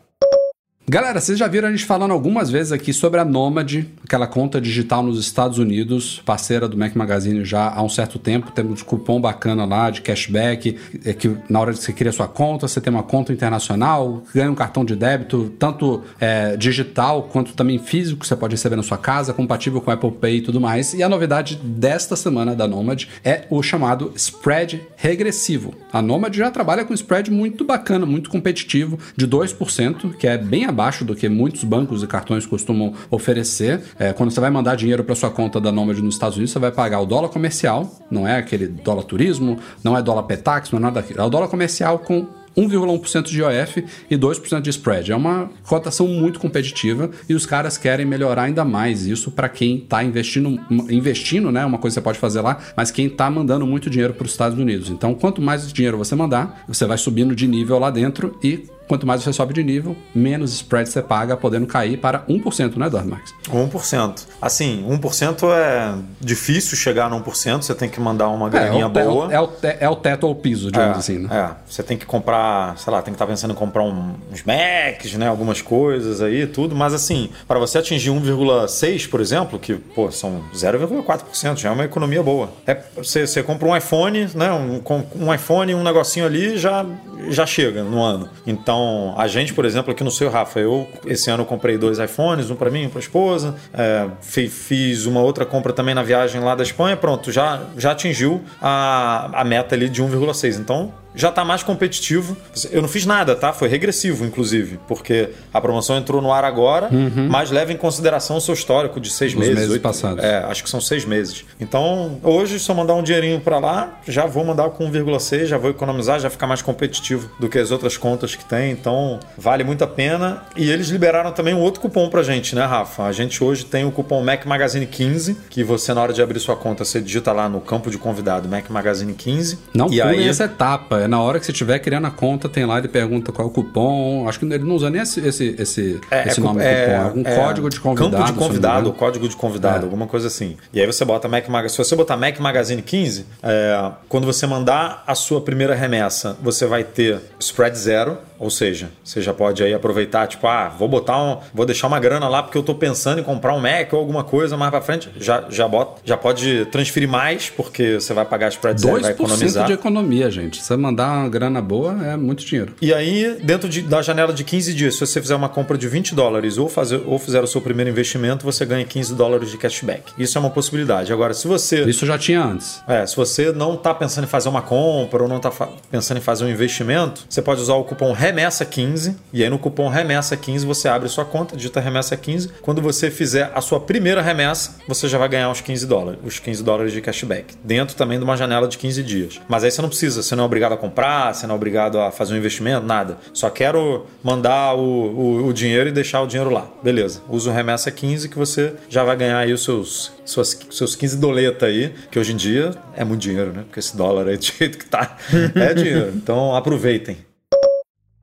[0.93, 4.59] Galera, vocês já viram a gente falando algumas vezes aqui sobre a Nomad, aquela conta
[4.59, 8.51] digital nos Estados Unidos, parceira do Mac Magazine já há um certo tempo.
[8.51, 12.67] Temos cupom bacana lá de cashback, é que na hora que você cria sua conta,
[12.67, 17.79] você tem uma conta internacional, ganha um cartão de débito, tanto é, digital quanto também
[17.79, 20.93] físico, que você pode receber na sua casa, compatível com Apple Pay e tudo mais.
[20.93, 25.73] E a novidade desta semana da Nomad é o chamado spread regressivo.
[25.93, 30.65] A Nomad já trabalha com spread muito bacana, muito competitivo, de 2%, que é bem
[30.65, 33.82] abaixo do que muitos bancos e cartões costumam oferecer.
[33.99, 36.59] É, quando você vai mandar dinheiro para sua conta da Nomad nos Estados Unidos, você
[36.59, 40.79] vai pagar o dólar comercial, não é aquele dólar turismo, não é dólar petax, não
[40.79, 41.21] é nada daquilo.
[41.21, 45.11] É o dólar comercial com 1,1% de IOF e 2% de spread.
[45.11, 49.77] É uma cotação muito competitiva e os caras querem melhorar ainda mais isso para quem
[49.77, 50.59] está investindo,
[50.89, 51.65] investindo, né?
[51.65, 54.32] Uma coisa que você pode fazer lá, mas quem está mandando muito dinheiro para os
[54.32, 54.89] Estados Unidos.
[54.89, 59.07] Então, quanto mais dinheiro você mandar, você vai subindo de nível lá dentro e quanto
[59.07, 63.09] mais você sobe de nível, menos spread você paga, podendo cair para 1%, né, Eduardo
[63.09, 63.33] Marques?
[63.49, 64.25] 1%.
[64.41, 68.89] Assim, 1% é difícil chegar no 1%, você tem que mandar uma É, graninha o,
[68.89, 69.31] te- boa.
[69.33, 71.29] é, o, te- é o teto ou o piso, digamos É, assim, né?
[71.31, 74.43] É, você tem que comprar, sei lá, tem que estar pensando em comprar um- uns
[74.43, 79.75] Macs, né, algumas coisas aí, tudo, mas assim, para você atingir 1,6, por exemplo, que,
[79.75, 82.49] pô, são 0,4%, já é uma economia boa.
[82.67, 84.81] É, você, você compra um iPhone, né, um,
[85.15, 86.85] um iPhone, um negocinho ali, já,
[87.30, 88.30] já chega no ano.
[88.45, 92.49] Então, a gente, por exemplo, aqui no seu Rafa, eu esse ano comprei dois iPhones,
[92.49, 96.41] um para mim, um para esposa, é, fi- fiz uma outra compra também na viagem
[96.41, 100.59] lá da Espanha, pronto, já, já atingiu a, a meta ali de 1,6.
[100.59, 102.36] Então, já está mais competitivo.
[102.72, 103.51] Eu não fiz nada, tá?
[103.53, 106.89] Foi regressivo, inclusive, porque a promoção entrou no ar agora,
[107.30, 109.55] mas leva em consideração o seu histórico de seis Os meses.
[109.55, 110.24] meses oito- passados.
[110.24, 111.43] É, acho que são seis meses.
[111.59, 115.57] Então, hoje, se eu mandar um dinheirinho para lá, já vou mandar com 1,6, já
[115.57, 118.72] vou economizar, já ficar mais competitivo do que as outras contas que tem.
[118.72, 120.43] Então, vale muito a pena.
[120.55, 123.03] E eles liberaram também um outro cupom pra gente, né, Rafa?
[123.03, 126.39] A gente hoje tem o cupom Mac Magazine 15, que você, na hora de abrir
[126.39, 129.59] sua conta, você digita lá no campo de convidado Mac Magazine 15.
[129.74, 131.00] Não e pulem aí, essa etapa.
[131.01, 133.51] É na hora que você estiver criando a conta, tem lá, ele pergunta qual é
[133.51, 134.27] o cupom.
[134.27, 136.91] Acho que ele não usa nem esse, esse, esse, esse cu- nome do cupom.
[136.91, 138.11] É algum código de convidado.
[138.11, 139.83] Campo de convidado, código de convidado, É.
[139.83, 140.57] alguma coisa assim.
[140.73, 141.71] E aí você bota Mac Magazine.
[141.83, 146.65] Se você botar Mac Magazine 15, é, quando você mandar a sua primeira remessa, você
[146.65, 148.17] vai ter spread zero.
[148.41, 151.37] Ou seja, você já pode aí aproveitar, tipo, ah, vou botar um.
[151.53, 154.23] Vou deixar uma grana lá porque eu tô pensando em comprar um Mac ou alguma
[154.23, 155.09] coisa mais pra frente.
[155.19, 159.11] Já, já, bota, já pode transferir mais, porque você vai pagar spread zero e vai
[159.13, 159.67] 2% economizar.
[159.67, 160.57] de economia, gente.
[160.57, 162.73] Se você mandar uma grana boa, é muito dinheiro.
[162.81, 165.87] E aí, dentro de- da janela de 15 dias, se você fizer uma compra de
[165.87, 169.57] 20 dólares ou, fazer, ou fizer o seu primeiro investimento, você ganha 15 dólares de
[169.57, 170.13] cashback.
[170.17, 171.13] Isso é uma possibilidade.
[171.13, 171.83] Agora, se você.
[171.83, 172.81] Isso já tinha antes.
[172.87, 175.51] É, se você não está pensando em fazer uma compra ou não está
[175.91, 179.59] pensando em fazer um investimento, você pode usar o cupom remessa 15, e aí no
[179.59, 182.49] cupom remessa 15 você abre sua conta, digita remessa 15.
[182.61, 186.39] Quando você fizer a sua primeira remessa, você já vai ganhar os 15 dólares, os
[186.39, 189.41] 15 dólares de cashback, dentro também de uma janela de 15 dias.
[189.49, 191.99] Mas aí você não precisa, você não é obrigado a comprar, você não é obrigado
[191.99, 193.17] a fazer um investimento, nada.
[193.34, 196.67] Só quero mandar o, o, o dinheiro e deixar o dinheiro lá.
[196.82, 197.21] Beleza.
[197.27, 201.17] Usa o remessa 15 que você já vai ganhar aí os seus, suas, seus 15
[201.17, 203.63] doleta aí, que hoje em dia é muito dinheiro, né?
[203.63, 205.17] Porque esse dólar aí do jeito que tá,
[205.53, 206.13] é dinheiro.
[206.15, 207.30] Então aproveitem.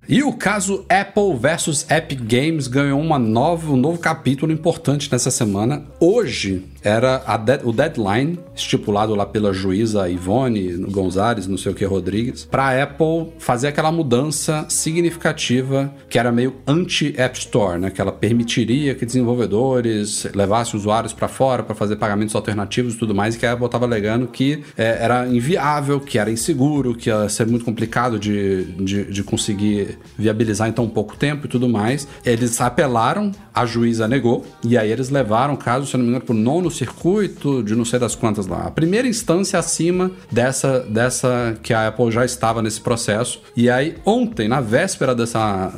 [0.08, 5.30] E o caso Apple versus Epic Games ganhou uma nova, um novo capítulo importante nessa
[5.30, 5.84] semana.
[6.00, 11.84] Hoje era de, o deadline estipulado lá pela juíza Ivone Gonzalez, não sei o que,
[11.84, 17.90] Rodrigues, para Apple fazer aquela mudança significativa que era meio anti-App Store, né?
[17.90, 23.14] Que ela permitiria que desenvolvedores levassem usuários para fora para fazer pagamentos alternativos e tudo
[23.14, 27.08] mais, e que a Apple estava alegando que é, era inviável, que era inseguro, que
[27.08, 31.68] ia ser muito complicado de, de, de conseguir viabilizar em tão pouco tempo e tudo
[31.68, 32.06] mais.
[32.24, 36.24] Eles apelaram, a juíza negou, e aí eles levaram o caso, se não me engano,
[36.24, 38.64] para o nono circuito de não sei das quantas lá.
[38.64, 43.42] A primeira instância acima dessa, dessa que a Apple já estava nesse processo.
[43.56, 45.72] E aí, ontem, na véspera dessa,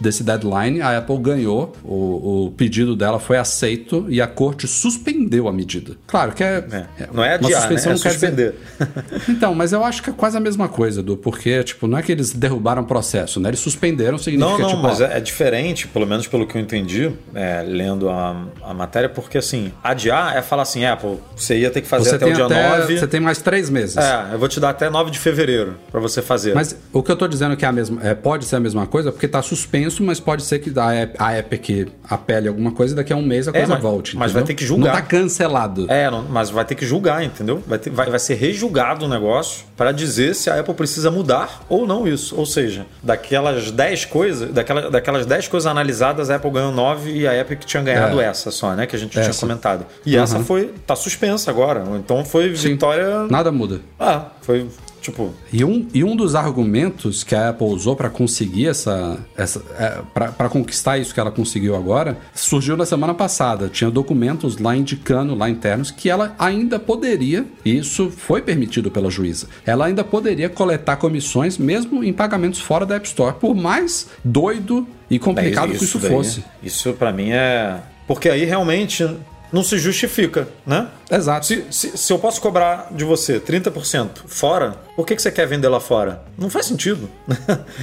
[0.00, 5.48] desse deadline, a Apple ganhou, o, o pedido dela foi aceito e a corte suspendeu
[5.48, 5.96] a medida.
[6.06, 6.64] Claro que é.
[6.98, 7.74] é não é adiar, né?
[7.74, 8.54] é suspender.
[8.54, 9.24] Dizer...
[9.28, 12.02] então, mas eu acho que é quase a mesma coisa, do porque, tipo, não é
[12.02, 13.50] que eles derrubaram o processo, né?
[13.50, 16.60] Eles suspenderam, significa Não, não, tipo, mas ó, é, diferente, pelo menos pelo que eu
[16.60, 21.70] entendi, é, lendo a, a matéria, porque assim, adiar é falar assim, Apple, você ia
[21.70, 22.98] ter que fazer você até o dia até, 9.
[22.98, 23.96] Você tem mais três meses.
[23.96, 26.54] É, eu vou te dar até 9 de fevereiro para você fazer.
[26.54, 28.86] Mas o que eu tô dizendo que é a mesma, é, pode ser a mesma
[28.86, 32.96] coisa, porque tá suspenso, mas pode ser que a, a Epic apele alguma coisa e
[32.96, 34.16] daqui a um mês a coisa é, mas, volte.
[34.16, 34.86] Mas vai ter que julgar.
[34.86, 35.86] Não tá cancelado.
[35.90, 37.62] É, não, mas vai ter que julgar, entendeu?
[37.66, 41.64] Vai, ter, vai, vai ser rejulgado o negócio para dizer se a Apple precisa mudar
[41.68, 42.36] ou não isso.
[42.36, 47.26] Ou seja, daquelas 10 coisas, daquela, daquelas 10 coisas analisadas, a Apple ganhou 9 e
[47.26, 48.26] a Epic tinha ganhado é.
[48.26, 48.86] essa só, né?
[48.86, 49.30] Que a gente essa.
[49.30, 49.86] tinha comentado.
[50.04, 50.36] E uhum.
[50.36, 50.72] essa foi.
[50.86, 51.84] tá suspensa agora.
[51.96, 52.70] Então foi Sim.
[52.70, 53.26] vitória.
[53.28, 53.80] Nada muda.
[53.98, 54.66] Ah, foi
[55.04, 55.34] Tipo...
[55.52, 59.18] E, um, e um dos argumentos que a Apple usou para conseguir essa.
[59.36, 63.68] essa é, para conquistar isso que ela conseguiu agora, surgiu na semana passada.
[63.68, 69.10] Tinha documentos lá indicando, lá internos, que ela ainda poderia, e isso foi permitido pela
[69.10, 74.08] juíza, ela ainda poderia coletar comissões mesmo em pagamentos fora da App Store, por mais
[74.24, 76.44] doido e complicado isso, que isso, fosse.
[76.62, 77.78] Isso para mim é.
[78.06, 79.06] Porque aí realmente
[79.54, 80.88] não se justifica, né?
[81.08, 81.46] Exato.
[81.46, 85.46] Se, se, se eu posso cobrar de você 30% fora, por que, que você quer
[85.46, 86.24] vender lá fora?
[86.36, 87.08] Não faz sentido.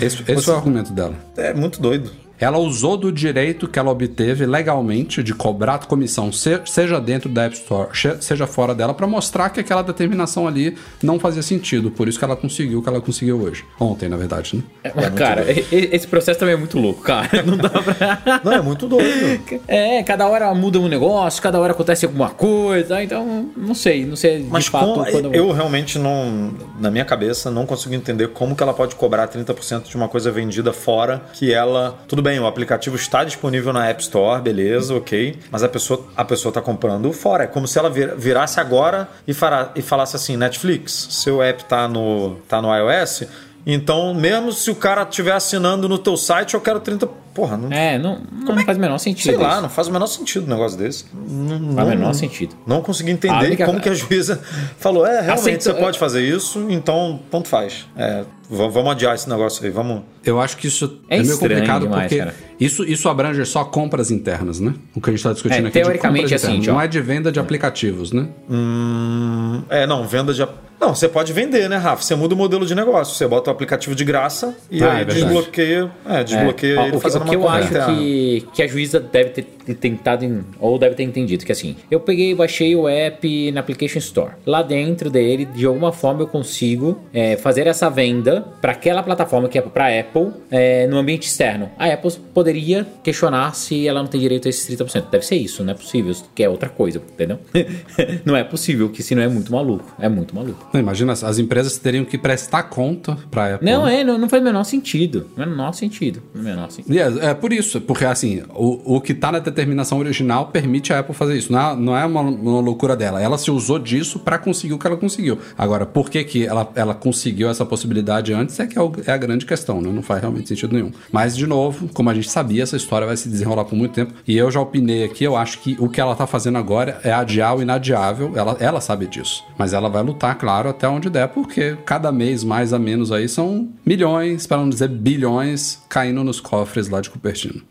[0.02, 0.50] Esse, esse você...
[0.50, 1.16] é o argumento dela.
[1.38, 2.12] É muito doido
[2.42, 7.56] ela usou do direito que ela obteve legalmente de cobrar comissão, seja dentro da App
[7.56, 7.90] Store,
[8.20, 11.92] seja fora dela, para mostrar que aquela determinação ali não fazia sentido.
[11.92, 13.66] Por isso que ela conseguiu o que ela conseguiu hoje.
[13.80, 14.64] Ontem, na verdade, né?
[14.84, 17.30] É, é cara, esse processo também é muito louco, cara.
[17.44, 18.42] Não dá pra.
[18.44, 19.42] não, é muito doido.
[19.68, 24.16] É, cada hora muda um negócio, cada hora acontece alguma coisa, então não sei, não
[24.16, 25.06] sei Mas de fato.
[25.12, 25.34] quando...
[25.34, 29.90] Eu realmente não, na minha cabeça, não consigo entender como que ela pode cobrar 30%
[29.90, 32.00] de uma coisa vendida fora que ela.
[32.08, 35.38] Tudo bem bem, o aplicativo está disponível na App Store, beleza, ok.
[35.52, 37.44] Mas a pessoa, a pessoa tá comprando fora.
[37.44, 41.88] É como se ela virasse agora e, fará, e falasse assim: Netflix, seu app tá
[41.88, 43.24] no, tá no iOS.
[43.66, 47.72] Então, mesmo se o cara estiver assinando no teu site, eu quero 30 Porra, não.
[47.72, 49.24] É, não, não é, faz o menor sentido.
[49.24, 51.06] Sei lá, não faz o menor sentido um negócio desse.
[51.14, 52.56] Não, não faz o menor sentido.
[52.68, 53.66] Não consegui entender única...
[53.66, 54.42] como que a juíza
[54.78, 57.88] falou: é, realmente você pode fazer isso, então tanto faz.
[57.96, 60.04] É, vamos adiar esse negócio aí, vamos.
[60.26, 64.12] Eu acho que isso é, é meio complicado demais, porque isso, isso abrange só compras
[64.12, 64.74] internas, né?
[64.94, 67.32] O que a gente está discutindo é, aqui teoricamente de assim, não é de venda
[67.32, 68.28] de aplicativos, né?
[68.50, 70.42] Hum, é, não, venda de
[70.82, 72.02] não, você pode vender, né, Rafa?
[72.02, 73.14] Você muda o modelo de negócio.
[73.14, 76.88] Você bota o aplicativo de graça e ah, aí é desbloqueia, é, desbloqueia é.
[76.88, 80.80] ele fazendo o que eu acho que, que a juíza deve ter tentado, em, ou
[80.80, 84.32] deve ter entendido, que assim, eu peguei e baixei o app na Application Store.
[84.44, 89.48] Lá dentro dele, de alguma forma, eu consigo é, fazer essa venda para aquela plataforma
[89.48, 91.70] que é para Apple é, no ambiente externo.
[91.78, 95.10] A Apple poderia questionar se ela não tem direito a esses 30%.
[95.10, 97.40] Deve ser isso, não é possível, que é outra coisa, entendeu?
[98.26, 99.94] não é possível, que se não é muito maluco.
[100.00, 100.70] É muito maluco.
[100.74, 103.70] Não, imagina, as empresas teriam que prestar conta para Apple.
[103.70, 105.30] Não, é, não, não faz o menor sentido.
[105.36, 106.22] Menor sentido.
[106.34, 106.98] Menor sentido.
[106.98, 111.00] É, é por isso, porque assim, o, o que está na determinação original permite a
[111.00, 111.52] Apple fazer isso.
[111.52, 113.22] Não é, não é uma, uma loucura dela.
[113.22, 115.40] Ela se usou disso para conseguir o que ela conseguiu.
[115.58, 119.12] Agora, por que, que ela, ela conseguiu essa possibilidade antes é que é, o, é
[119.12, 119.90] a grande questão, né?
[119.92, 120.92] Não faz realmente sentido nenhum.
[121.12, 124.14] Mas, de novo, como a gente sabia, essa história vai se desenrolar por muito tempo.
[124.28, 127.12] E eu já opinei aqui, eu acho que o que ela está fazendo agora é
[127.12, 128.34] adiar o inadiável.
[128.36, 129.44] Ela, ela sabe disso.
[129.58, 133.28] Mas ela vai lutar, claro até onde der, porque cada mês mais a menos aí
[133.28, 137.62] são milhões, para não dizer bilhões, caindo nos cofres lá de Cupertino.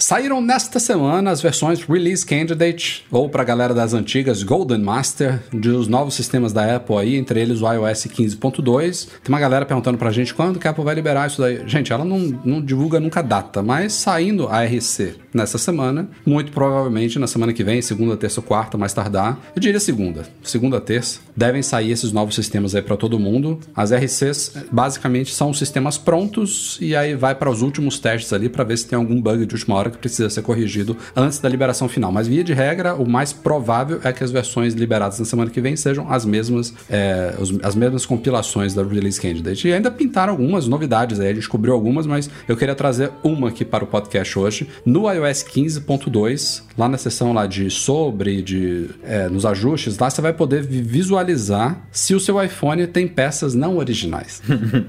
[0.00, 5.42] Saíram nesta semana as versões Release Candidate, ou para a galera das antigas, Golden Master,
[5.52, 9.08] dos novos sistemas da Apple aí, entre eles o iOS 15.2.
[9.24, 11.62] Tem uma galera perguntando pra gente quando que a Apple vai liberar isso daí.
[11.66, 17.18] Gente, ela não, não divulga nunca data, mas saindo a RC nessa semana, muito provavelmente
[17.18, 21.18] na semana que vem, segunda, terça ou quarta, mais tardar, eu diria segunda, segunda, terça,
[21.36, 23.58] devem sair esses novos sistemas aí para todo mundo.
[23.74, 28.62] As RCs basicamente são sistemas prontos e aí vai para os últimos testes ali para
[28.62, 31.88] ver se tem algum bug de última hora que precisa ser corrigido antes da liberação
[31.88, 32.10] final.
[32.10, 35.60] Mas via de regra, o mais provável é que as versões liberadas na semana que
[35.60, 39.68] vem sejam as mesmas, é, as mesmas compilações da Release Candidate.
[39.68, 43.48] E ainda pintaram algumas novidades aí, a gente cobriu algumas, mas eu queria trazer uma
[43.48, 44.68] aqui para o podcast hoje.
[44.84, 50.20] No iOS 15.2, lá na seção lá de sobre, de é, nos ajustes, lá você
[50.20, 54.42] vai poder visualizar se o seu iPhone tem peças não originais.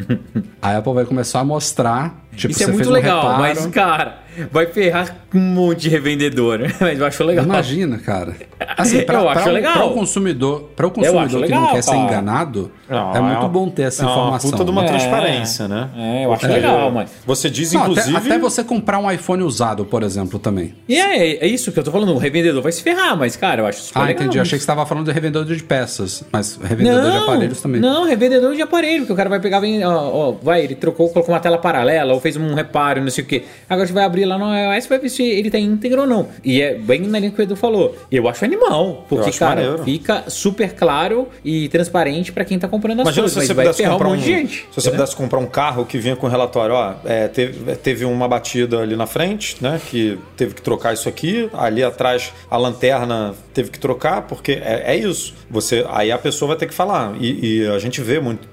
[0.62, 4.20] a Apple vai começar a mostrar Tipo, Isso é muito legal, mas, cara,
[4.52, 6.60] vai ferrar um monte de revendedor.
[6.80, 7.46] Mas eu acho legal.
[7.46, 8.36] Imagina, cara.
[8.78, 9.74] Assim, pra, eu acho pra, legal.
[9.74, 13.50] Para o consumidor, pra o consumidor que não quer ser enganado, não, é muito é
[13.50, 14.52] bom ter essa informação.
[14.52, 15.90] Puta de uma é, transparência, né?
[15.96, 17.12] É, eu acho é, legal, mas.
[17.26, 18.16] Você diz, não, inclusive.
[18.16, 20.74] Até, até, você comprar um iPhone usado, por exemplo, também.
[20.88, 22.14] E é, é isso que eu tô falando.
[22.14, 24.22] O revendedor vai se ferrar, mas, cara, eu acho super ah, legal.
[24.22, 24.38] Ah, entendi.
[24.38, 24.48] Mas...
[24.48, 27.82] Achei que você estava falando de revendedor de peças, mas revendedor não, de aparelhos também.
[27.82, 31.10] Não, revendedor de aparelho, que o cara vai pegar, vem, ó, ó, vai, ele trocou,
[31.10, 33.44] colocou uma tela paralela, ou fez um reparo, não sei o quê.
[33.70, 36.30] Agora você vai abrir lá no iOS vai ver se ele tá íntegro ou não.
[36.44, 37.96] E é bem na linha que o Edu falou.
[38.12, 39.84] Eu acho animal, porque, acho cara, maneiro.
[39.84, 43.44] fica super claro e transparente para quem tá comprando as Imagina coisas.
[43.44, 46.16] Se você pudesse comprar um, um gente, se você pudesse comprar um carro que vinha
[46.16, 49.82] com relatório, ó, é, teve, teve uma batida ali na frente, né?
[49.90, 54.84] Que teve que trocar isso aqui, ali atrás a lanterna teve que trocar, porque é,
[54.94, 55.34] é isso.
[55.50, 57.16] Você, aí a pessoa vai ter que falar.
[57.20, 58.48] E, e a gente vê muito,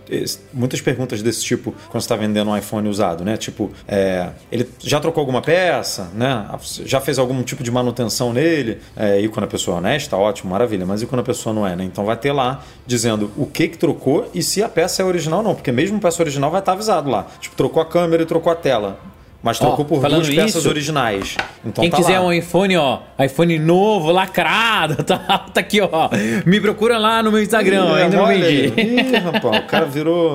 [0.53, 3.37] muitas perguntas desse tipo quando você está vendendo um iPhone usado, né?
[3.37, 6.47] Tipo, é, ele já trocou alguma peça, né?
[6.85, 8.79] Já fez algum tipo de manutenção nele?
[8.97, 10.87] É, e quando a pessoa é honesta, ótimo, maravilha.
[10.87, 11.85] Mas e quando a pessoa não é, né?
[11.85, 15.41] Então vai ter lá dizendo o que que trocou e se a peça é original
[15.41, 17.27] ou não, porque mesmo peça original vai estar avisado lá.
[17.41, 18.99] Tipo, trocou a câmera e trocou a tela.
[19.43, 21.37] Mas trocou ó, por duas peças isso, originais.
[21.65, 22.27] Então quem tá quiser lá.
[22.27, 26.11] um iPhone, ó, iPhone novo, lacrado, tá, tá aqui, ó.
[26.45, 28.73] Me procura lá no meu Instagram, Ih, ainda não vendi.
[28.77, 30.33] Ih, rapaz, o cara virou.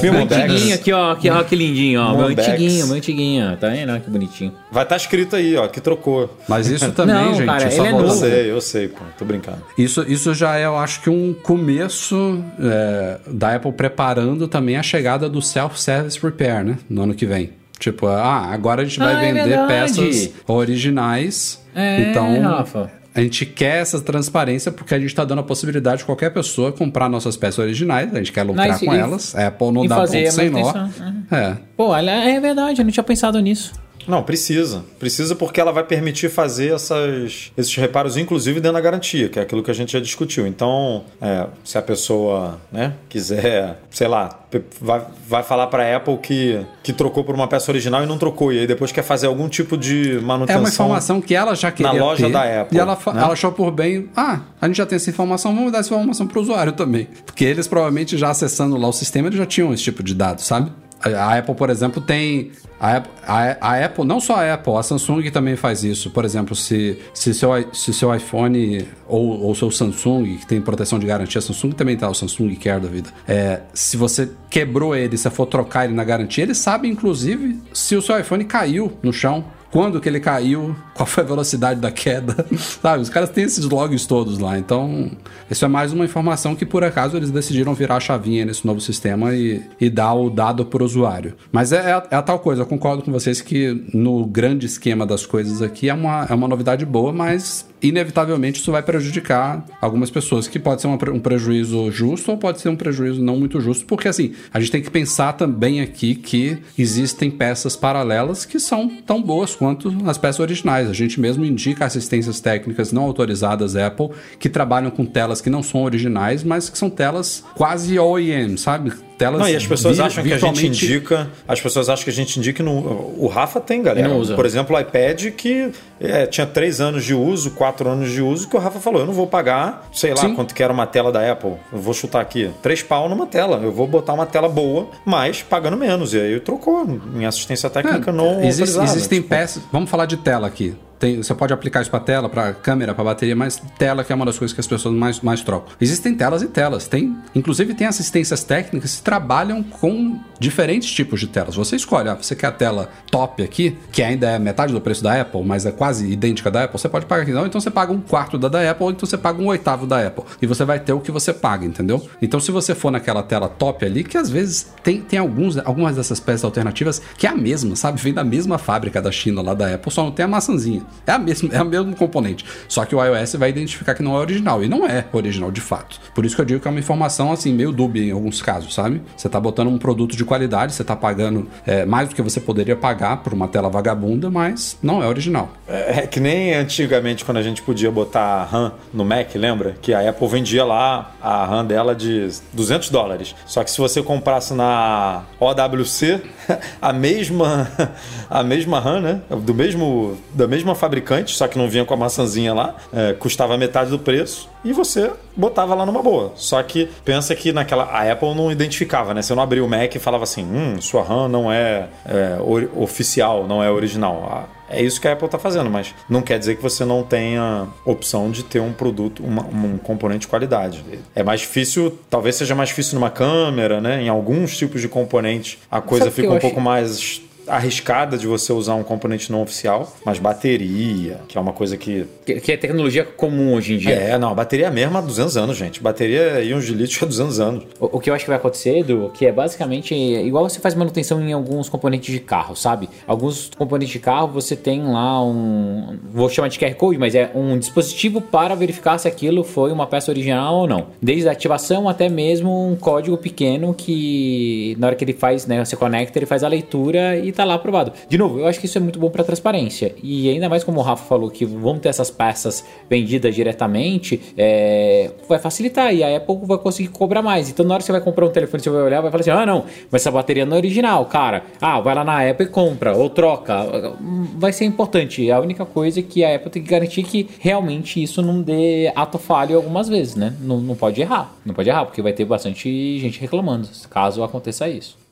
[0.14, 2.16] meu antiguinho aqui, ó, aqui, ó, que lindinho, ó.
[2.16, 4.00] Meu antiguinho, meu antiguinho, tá vendo?
[4.00, 4.52] Que bonitinho.
[4.70, 6.34] Vai estar tá escrito aí, ó, que trocou.
[6.48, 7.46] Mas isso também, não, gente.
[7.46, 8.04] Cara, é ele é novo.
[8.04, 9.58] Eu sei, eu sei, pô, tô brincando.
[9.76, 14.82] Isso, isso já é, eu acho que um começo é, da Apple preparando também a
[14.82, 16.78] chegada do self-service repair, né?
[16.88, 17.63] No ano que vem.
[17.78, 21.62] Tipo, ah, agora a gente vai ah, é vender é peças originais.
[21.74, 22.90] É, então, Rafa.
[23.14, 26.72] A gente quer essa transparência porque a gente está dando a possibilidade de qualquer pessoa
[26.72, 29.36] comprar nossas peças originais, a gente quer lucrar com e, elas.
[29.36, 30.88] Apple não dá ponto sem nó.
[31.30, 31.56] É.
[31.76, 33.72] Pô, é verdade, eu não tinha pensado nisso.
[34.06, 34.84] Não, precisa.
[34.98, 39.42] Precisa porque ela vai permitir fazer essas, esses reparos, inclusive dentro da garantia, que é
[39.42, 40.46] aquilo que a gente já discutiu.
[40.46, 44.44] Então, é, se a pessoa né, quiser, sei lá,
[44.80, 48.18] vai, vai falar para a Apple que, que trocou por uma peça original e não
[48.18, 50.60] trocou, e aí depois quer fazer algum tipo de manutenção.
[50.60, 52.76] É uma informação que ela já queria na loja ter, da Apple.
[52.76, 53.22] E ela, né?
[53.22, 56.26] ela achou por bem, ah, a gente já tem essa informação, vamos dar essa informação
[56.26, 57.08] para o usuário também.
[57.24, 60.40] Porque eles provavelmente já acessando lá o sistema, eles já tinham esse tipo de dado,
[60.40, 60.70] sabe?
[61.04, 62.52] A Apple, por exemplo, tem.
[62.80, 66.10] A Apple, a, a Apple, não só a Apple, a Samsung também faz isso.
[66.10, 70.98] Por exemplo, se, se, seu, se seu iPhone ou, ou seu Samsung, que tem proteção
[70.98, 73.10] de garantia, Samsung também tá, o Samsung Care da vida.
[73.28, 77.96] É, se você quebrou ele, se for trocar ele na garantia, ele sabe, inclusive, se
[77.96, 79.44] o seu iPhone caiu no chão
[79.74, 82.46] quando que ele caiu, qual foi a velocidade da queda,
[82.80, 83.02] sabe?
[83.02, 85.10] Os caras têm esses logs todos lá, então
[85.50, 88.80] isso é mais uma informação que por acaso eles decidiram virar a chavinha nesse novo
[88.80, 91.34] sistema e, e dar o dado para o usuário.
[91.50, 94.64] Mas é, é, a, é, a tal coisa, eu concordo com vocês que no grande
[94.64, 99.66] esquema das coisas aqui é uma, é uma novidade boa, mas inevitavelmente isso vai prejudicar
[99.80, 103.36] algumas pessoas, que pode ser um, um prejuízo justo ou pode ser um prejuízo não
[103.36, 108.44] muito justo, porque assim, a gente tem que pensar também aqui que existem peças paralelas
[108.44, 109.63] que são tão boas quanto
[110.06, 110.88] as peças originais.
[110.88, 115.62] A gente mesmo indica assistências técnicas não autorizadas Apple que trabalham com telas que não
[115.62, 118.92] são originais, mas que são telas quase OEM, sabe?
[119.16, 119.40] Telas.
[119.40, 121.28] Não, e as pessoas acham que a gente indica.
[121.46, 123.14] As pessoas acham que a gente indica no.
[123.18, 124.08] O Rafa tem, galera.
[124.34, 128.48] Por exemplo, o iPad que é, tinha três anos de uso, quatro anos de uso,
[128.48, 130.34] que o Rafa falou: eu não vou pagar, sei lá Sim.
[130.34, 131.54] quanto que era uma tela da Apple.
[131.72, 132.50] Eu vou chutar aqui.
[132.62, 133.60] Três pau numa tela.
[133.62, 136.12] Eu vou botar uma tela boa, mas pagando menos.
[136.12, 138.42] E aí trocou em assistência técnica é, não.
[138.42, 139.28] Existe, existem tipo...
[139.30, 139.62] peças.
[139.72, 140.74] Vamos falar de tela aqui
[141.04, 144.16] tem, você pode aplicar isso pra tela, pra câmera, pra bateria, mas tela que é
[144.16, 145.74] uma das coisas que as pessoas mais, mais trocam.
[145.78, 146.88] Existem telas e telas.
[146.88, 151.56] Tem, inclusive tem assistências técnicas que trabalham com diferentes tipos de telas.
[151.56, 155.02] Você escolhe, ah, você quer a tela top aqui, que ainda é metade do preço
[155.02, 157.32] da Apple, mas é quase idêntica da Apple, você pode pagar aqui.
[157.32, 159.86] Não, então você paga um quarto da da Apple, ou então você paga um oitavo
[159.86, 160.24] da Apple.
[160.40, 162.08] E você vai ter o que você paga, entendeu?
[162.22, 165.96] Então se você for naquela tela top ali, que às vezes tem, tem alguns, algumas
[165.96, 168.00] dessas peças alternativas que é a mesma, sabe?
[168.00, 170.82] Vem da mesma fábrica da China lá da Apple, só não tem a maçãzinha.
[171.06, 172.44] É a mesma, é o mesmo componente.
[172.68, 174.62] Só que o iOS vai identificar que não é original.
[174.62, 176.00] E não é original de fato.
[176.14, 178.74] Por isso que eu digo que é uma informação assim, meio dúbia em alguns casos,
[178.74, 179.02] sabe?
[179.16, 182.40] Você tá botando um produto de qualidade, você tá pagando é, mais do que você
[182.40, 185.52] poderia pagar por uma tela vagabunda, mas não é original.
[185.68, 189.76] É, é que nem antigamente quando a gente podia botar RAM no Mac, lembra?
[189.80, 193.34] Que a Apple vendia lá a RAM dela de 200 dólares.
[193.46, 196.22] Só que se você comprasse na OWC,
[196.80, 197.68] a mesma
[198.30, 199.20] a mesma RAM, né?
[199.42, 203.56] Do mesmo da mesma fabricante, só que não vinha com a maçãzinha lá, é, custava
[203.56, 206.32] metade do preço e você botava lá numa boa.
[206.36, 209.22] Só que pensa que naquela a Apple não identificava, né?
[209.22, 212.38] Você não abria o Mac e falava assim, hum, sua RAM não é, é
[212.76, 214.48] oficial, não é original.
[214.68, 217.68] É isso que a Apple está fazendo, mas não quer dizer que você não tenha
[217.84, 220.84] opção de ter um produto, uma, um componente de qualidade.
[221.14, 224.02] É mais difícil, talvez seja mais difícil numa câmera, né?
[224.02, 228.52] Em alguns tipos de componentes a coisa Sabe fica um pouco mais arriscada de você
[228.52, 232.56] usar um componente não oficial, mas bateria, que é uma coisa que Que, que é
[232.56, 233.94] tecnologia comum hoje em dia.
[233.94, 235.82] é, não, a bateria é a mesma há 200 anos, gente.
[235.82, 237.64] Bateria íons de lítio há 200 anos.
[237.78, 240.74] O, o que eu acho que vai acontecer, Edu, que é basicamente igual você faz
[240.74, 242.88] manutenção em alguns componentes de carro, sabe?
[243.06, 245.98] Alguns componentes de carro você tem lá um.
[246.10, 249.86] Vou chamar de QR Code, mas é um dispositivo para verificar se aquilo foi uma
[249.86, 250.86] peça original ou não.
[251.00, 255.64] Desde a ativação até mesmo um código pequeno que na hora que ele faz, né?
[255.64, 257.92] Você conecta, ele faz a leitura e tá lá aprovado.
[258.08, 259.94] De novo, eu acho que isso é muito bom para transparência.
[260.02, 265.10] E ainda mais como o Rafa falou que vão ter essas peças vendidas diretamente, é,
[265.28, 267.48] vai facilitar e a Apple vai conseguir cobrar mais.
[267.48, 269.30] Então, na hora que você vai comprar um telefone, você vai olhar, vai falar assim:
[269.30, 271.44] ah, não, mas essa bateria não é original, cara.
[271.60, 273.94] Ah, vai lá na Apple e compra, ou troca.
[274.36, 275.30] Vai ser importante.
[275.30, 278.92] A única coisa é que a Apple tem que garantir que realmente isso não dê
[278.94, 280.34] ato falho algumas vezes, né?
[280.40, 281.34] Não, não pode errar.
[281.44, 285.03] Não pode errar, porque vai ter bastante gente reclamando caso aconteça isso.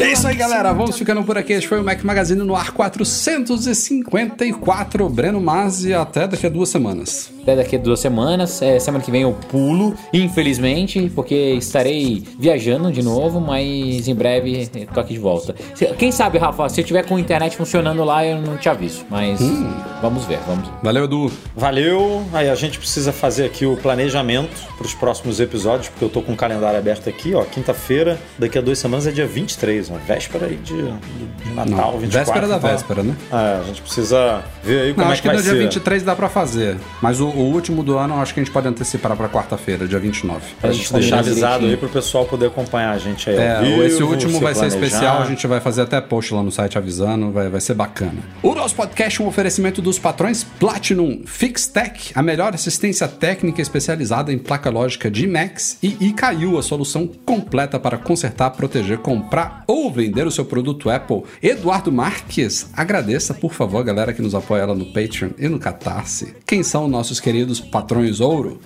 [0.00, 0.72] É isso aí, galera.
[0.72, 1.52] Vamos ficando por aqui.
[1.52, 5.08] Este foi o Mac Magazine no ar 454.
[5.08, 7.32] Breno Mazzi, até daqui a duas semanas.
[7.42, 8.60] Até daqui a duas semanas.
[8.62, 14.68] É, semana que vem eu pulo, infelizmente, porque estarei viajando de novo, mas em breve
[14.92, 15.54] tô aqui de volta.
[15.98, 19.04] Quem sabe, Rafa, se eu tiver com a internet funcionando lá, eu não te aviso.
[19.10, 19.40] Mas
[20.00, 20.74] vamos ver, vamos ver.
[20.82, 21.32] Valeu, Edu.
[21.56, 22.22] Valeu.
[22.32, 26.22] Aí a gente precisa fazer aqui o planejamento para os próximos episódios, porque eu tô
[26.22, 27.42] com o calendário aberto aqui, ó.
[27.44, 32.08] Quinta-feira, daqui a duas semanas é dia 23, uma véspera aí de, de Natal, 24.
[32.10, 33.16] véspera da então- véspera, né?
[33.32, 35.52] É, a gente precisa ver aí como Não, é acho que que vai no dia
[35.52, 35.58] ser.
[35.58, 36.76] 23 dá pra fazer.
[37.02, 39.86] Mas o, o último do ano, eu acho que a gente pode antecipar pra quarta-feira,
[39.86, 40.40] dia 29.
[40.60, 43.36] Pra gente deixar avisado aí pro pessoal poder acompanhar a gente aí.
[43.36, 44.84] É, vivo, esse último se vai ser planejar.
[44.84, 48.18] especial, a gente vai fazer até post lá no site avisando, vai, vai ser bacana.
[48.42, 54.32] O nosso podcast é um oferecimento dos patrões Platinum FixTech, a melhor assistência técnica especializada
[54.32, 59.90] em placa lógica de Macs, e ICAIU, a solução completa para consertar, proteger, comprar ou
[59.90, 61.22] vender o seu produto Apple.
[61.42, 65.58] Eduardo Marques, agradeça, por favor, a galera que nos apoia lá no Patreon e no
[65.58, 66.34] Catarse.
[66.44, 68.60] Quem são nossos queridos patrões ouro?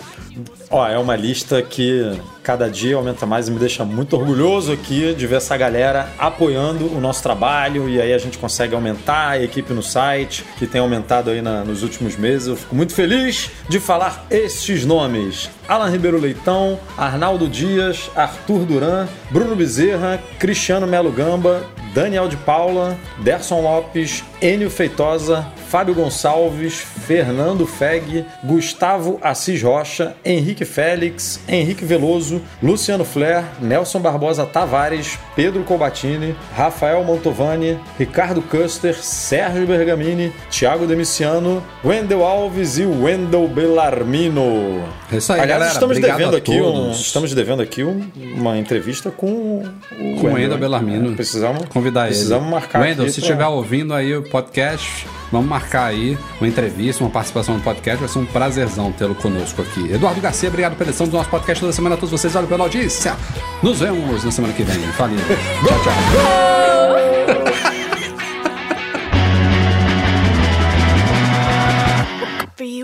[0.70, 5.14] Ó, é uma lista que cada dia aumenta mais e me deixa muito orgulhoso aqui
[5.14, 9.42] de ver essa galera apoiando o nosso trabalho e aí a gente consegue aumentar a
[9.42, 12.48] equipe no site, que tem aumentado aí na- nos últimos meses.
[12.48, 15.48] Eu fico muito feliz de falar estes nomes.
[15.68, 21.62] Alan Ribeiro Leitão, Arnaldo Dias, Arthur Duran, Bruno Bezerra, Cristiano Melo Gamba,
[21.95, 30.64] Daniel de Paula, Derson Lopes, Enio Feitosa, Fábio Gonçalves, Fernando Feg, Gustavo Assis Rocha, Henrique
[30.64, 39.64] Félix, Henrique Veloso, Luciano Flair, Nelson Barbosa Tavares, Pedro Colbatini, Rafael Montovani, Ricardo Custer, Sérgio
[39.64, 44.82] Bergamini, Thiago Demiciano, Wendel Alves e Wendel Bellarmino.
[45.14, 45.72] É isso aí, Aliás, galera.
[45.74, 50.58] estamos devendo a aqui um, estamos devendo aqui um- uma entrevista com o Com Wendel
[50.58, 51.12] Bellarmino.
[51.12, 52.54] É, Precisamos convidar precisamos ele.
[52.54, 57.10] marcar Wendel, se pra- estiver ouvindo aí o podcast, vamos marcar aí uma entrevista, uma
[57.10, 58.00] participação no podcast.
[58.00, 59.92] Vai ser um prazerzão tê-lo conosco aqui.
[59.92, 62.34] Eduardo Garcia, obrigado pela edição do nosso podcast toda semana a todos vocês.
[62.34, 63.14] Olha pela audiência.
[63.62, 64.78] Nos vemos na semana que vem.
[64.98, 65.18] Valeu.
[65.64, 67.64] tchau, tchau.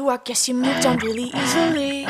[0.00, 2.06] you, I guess you moved on really easily.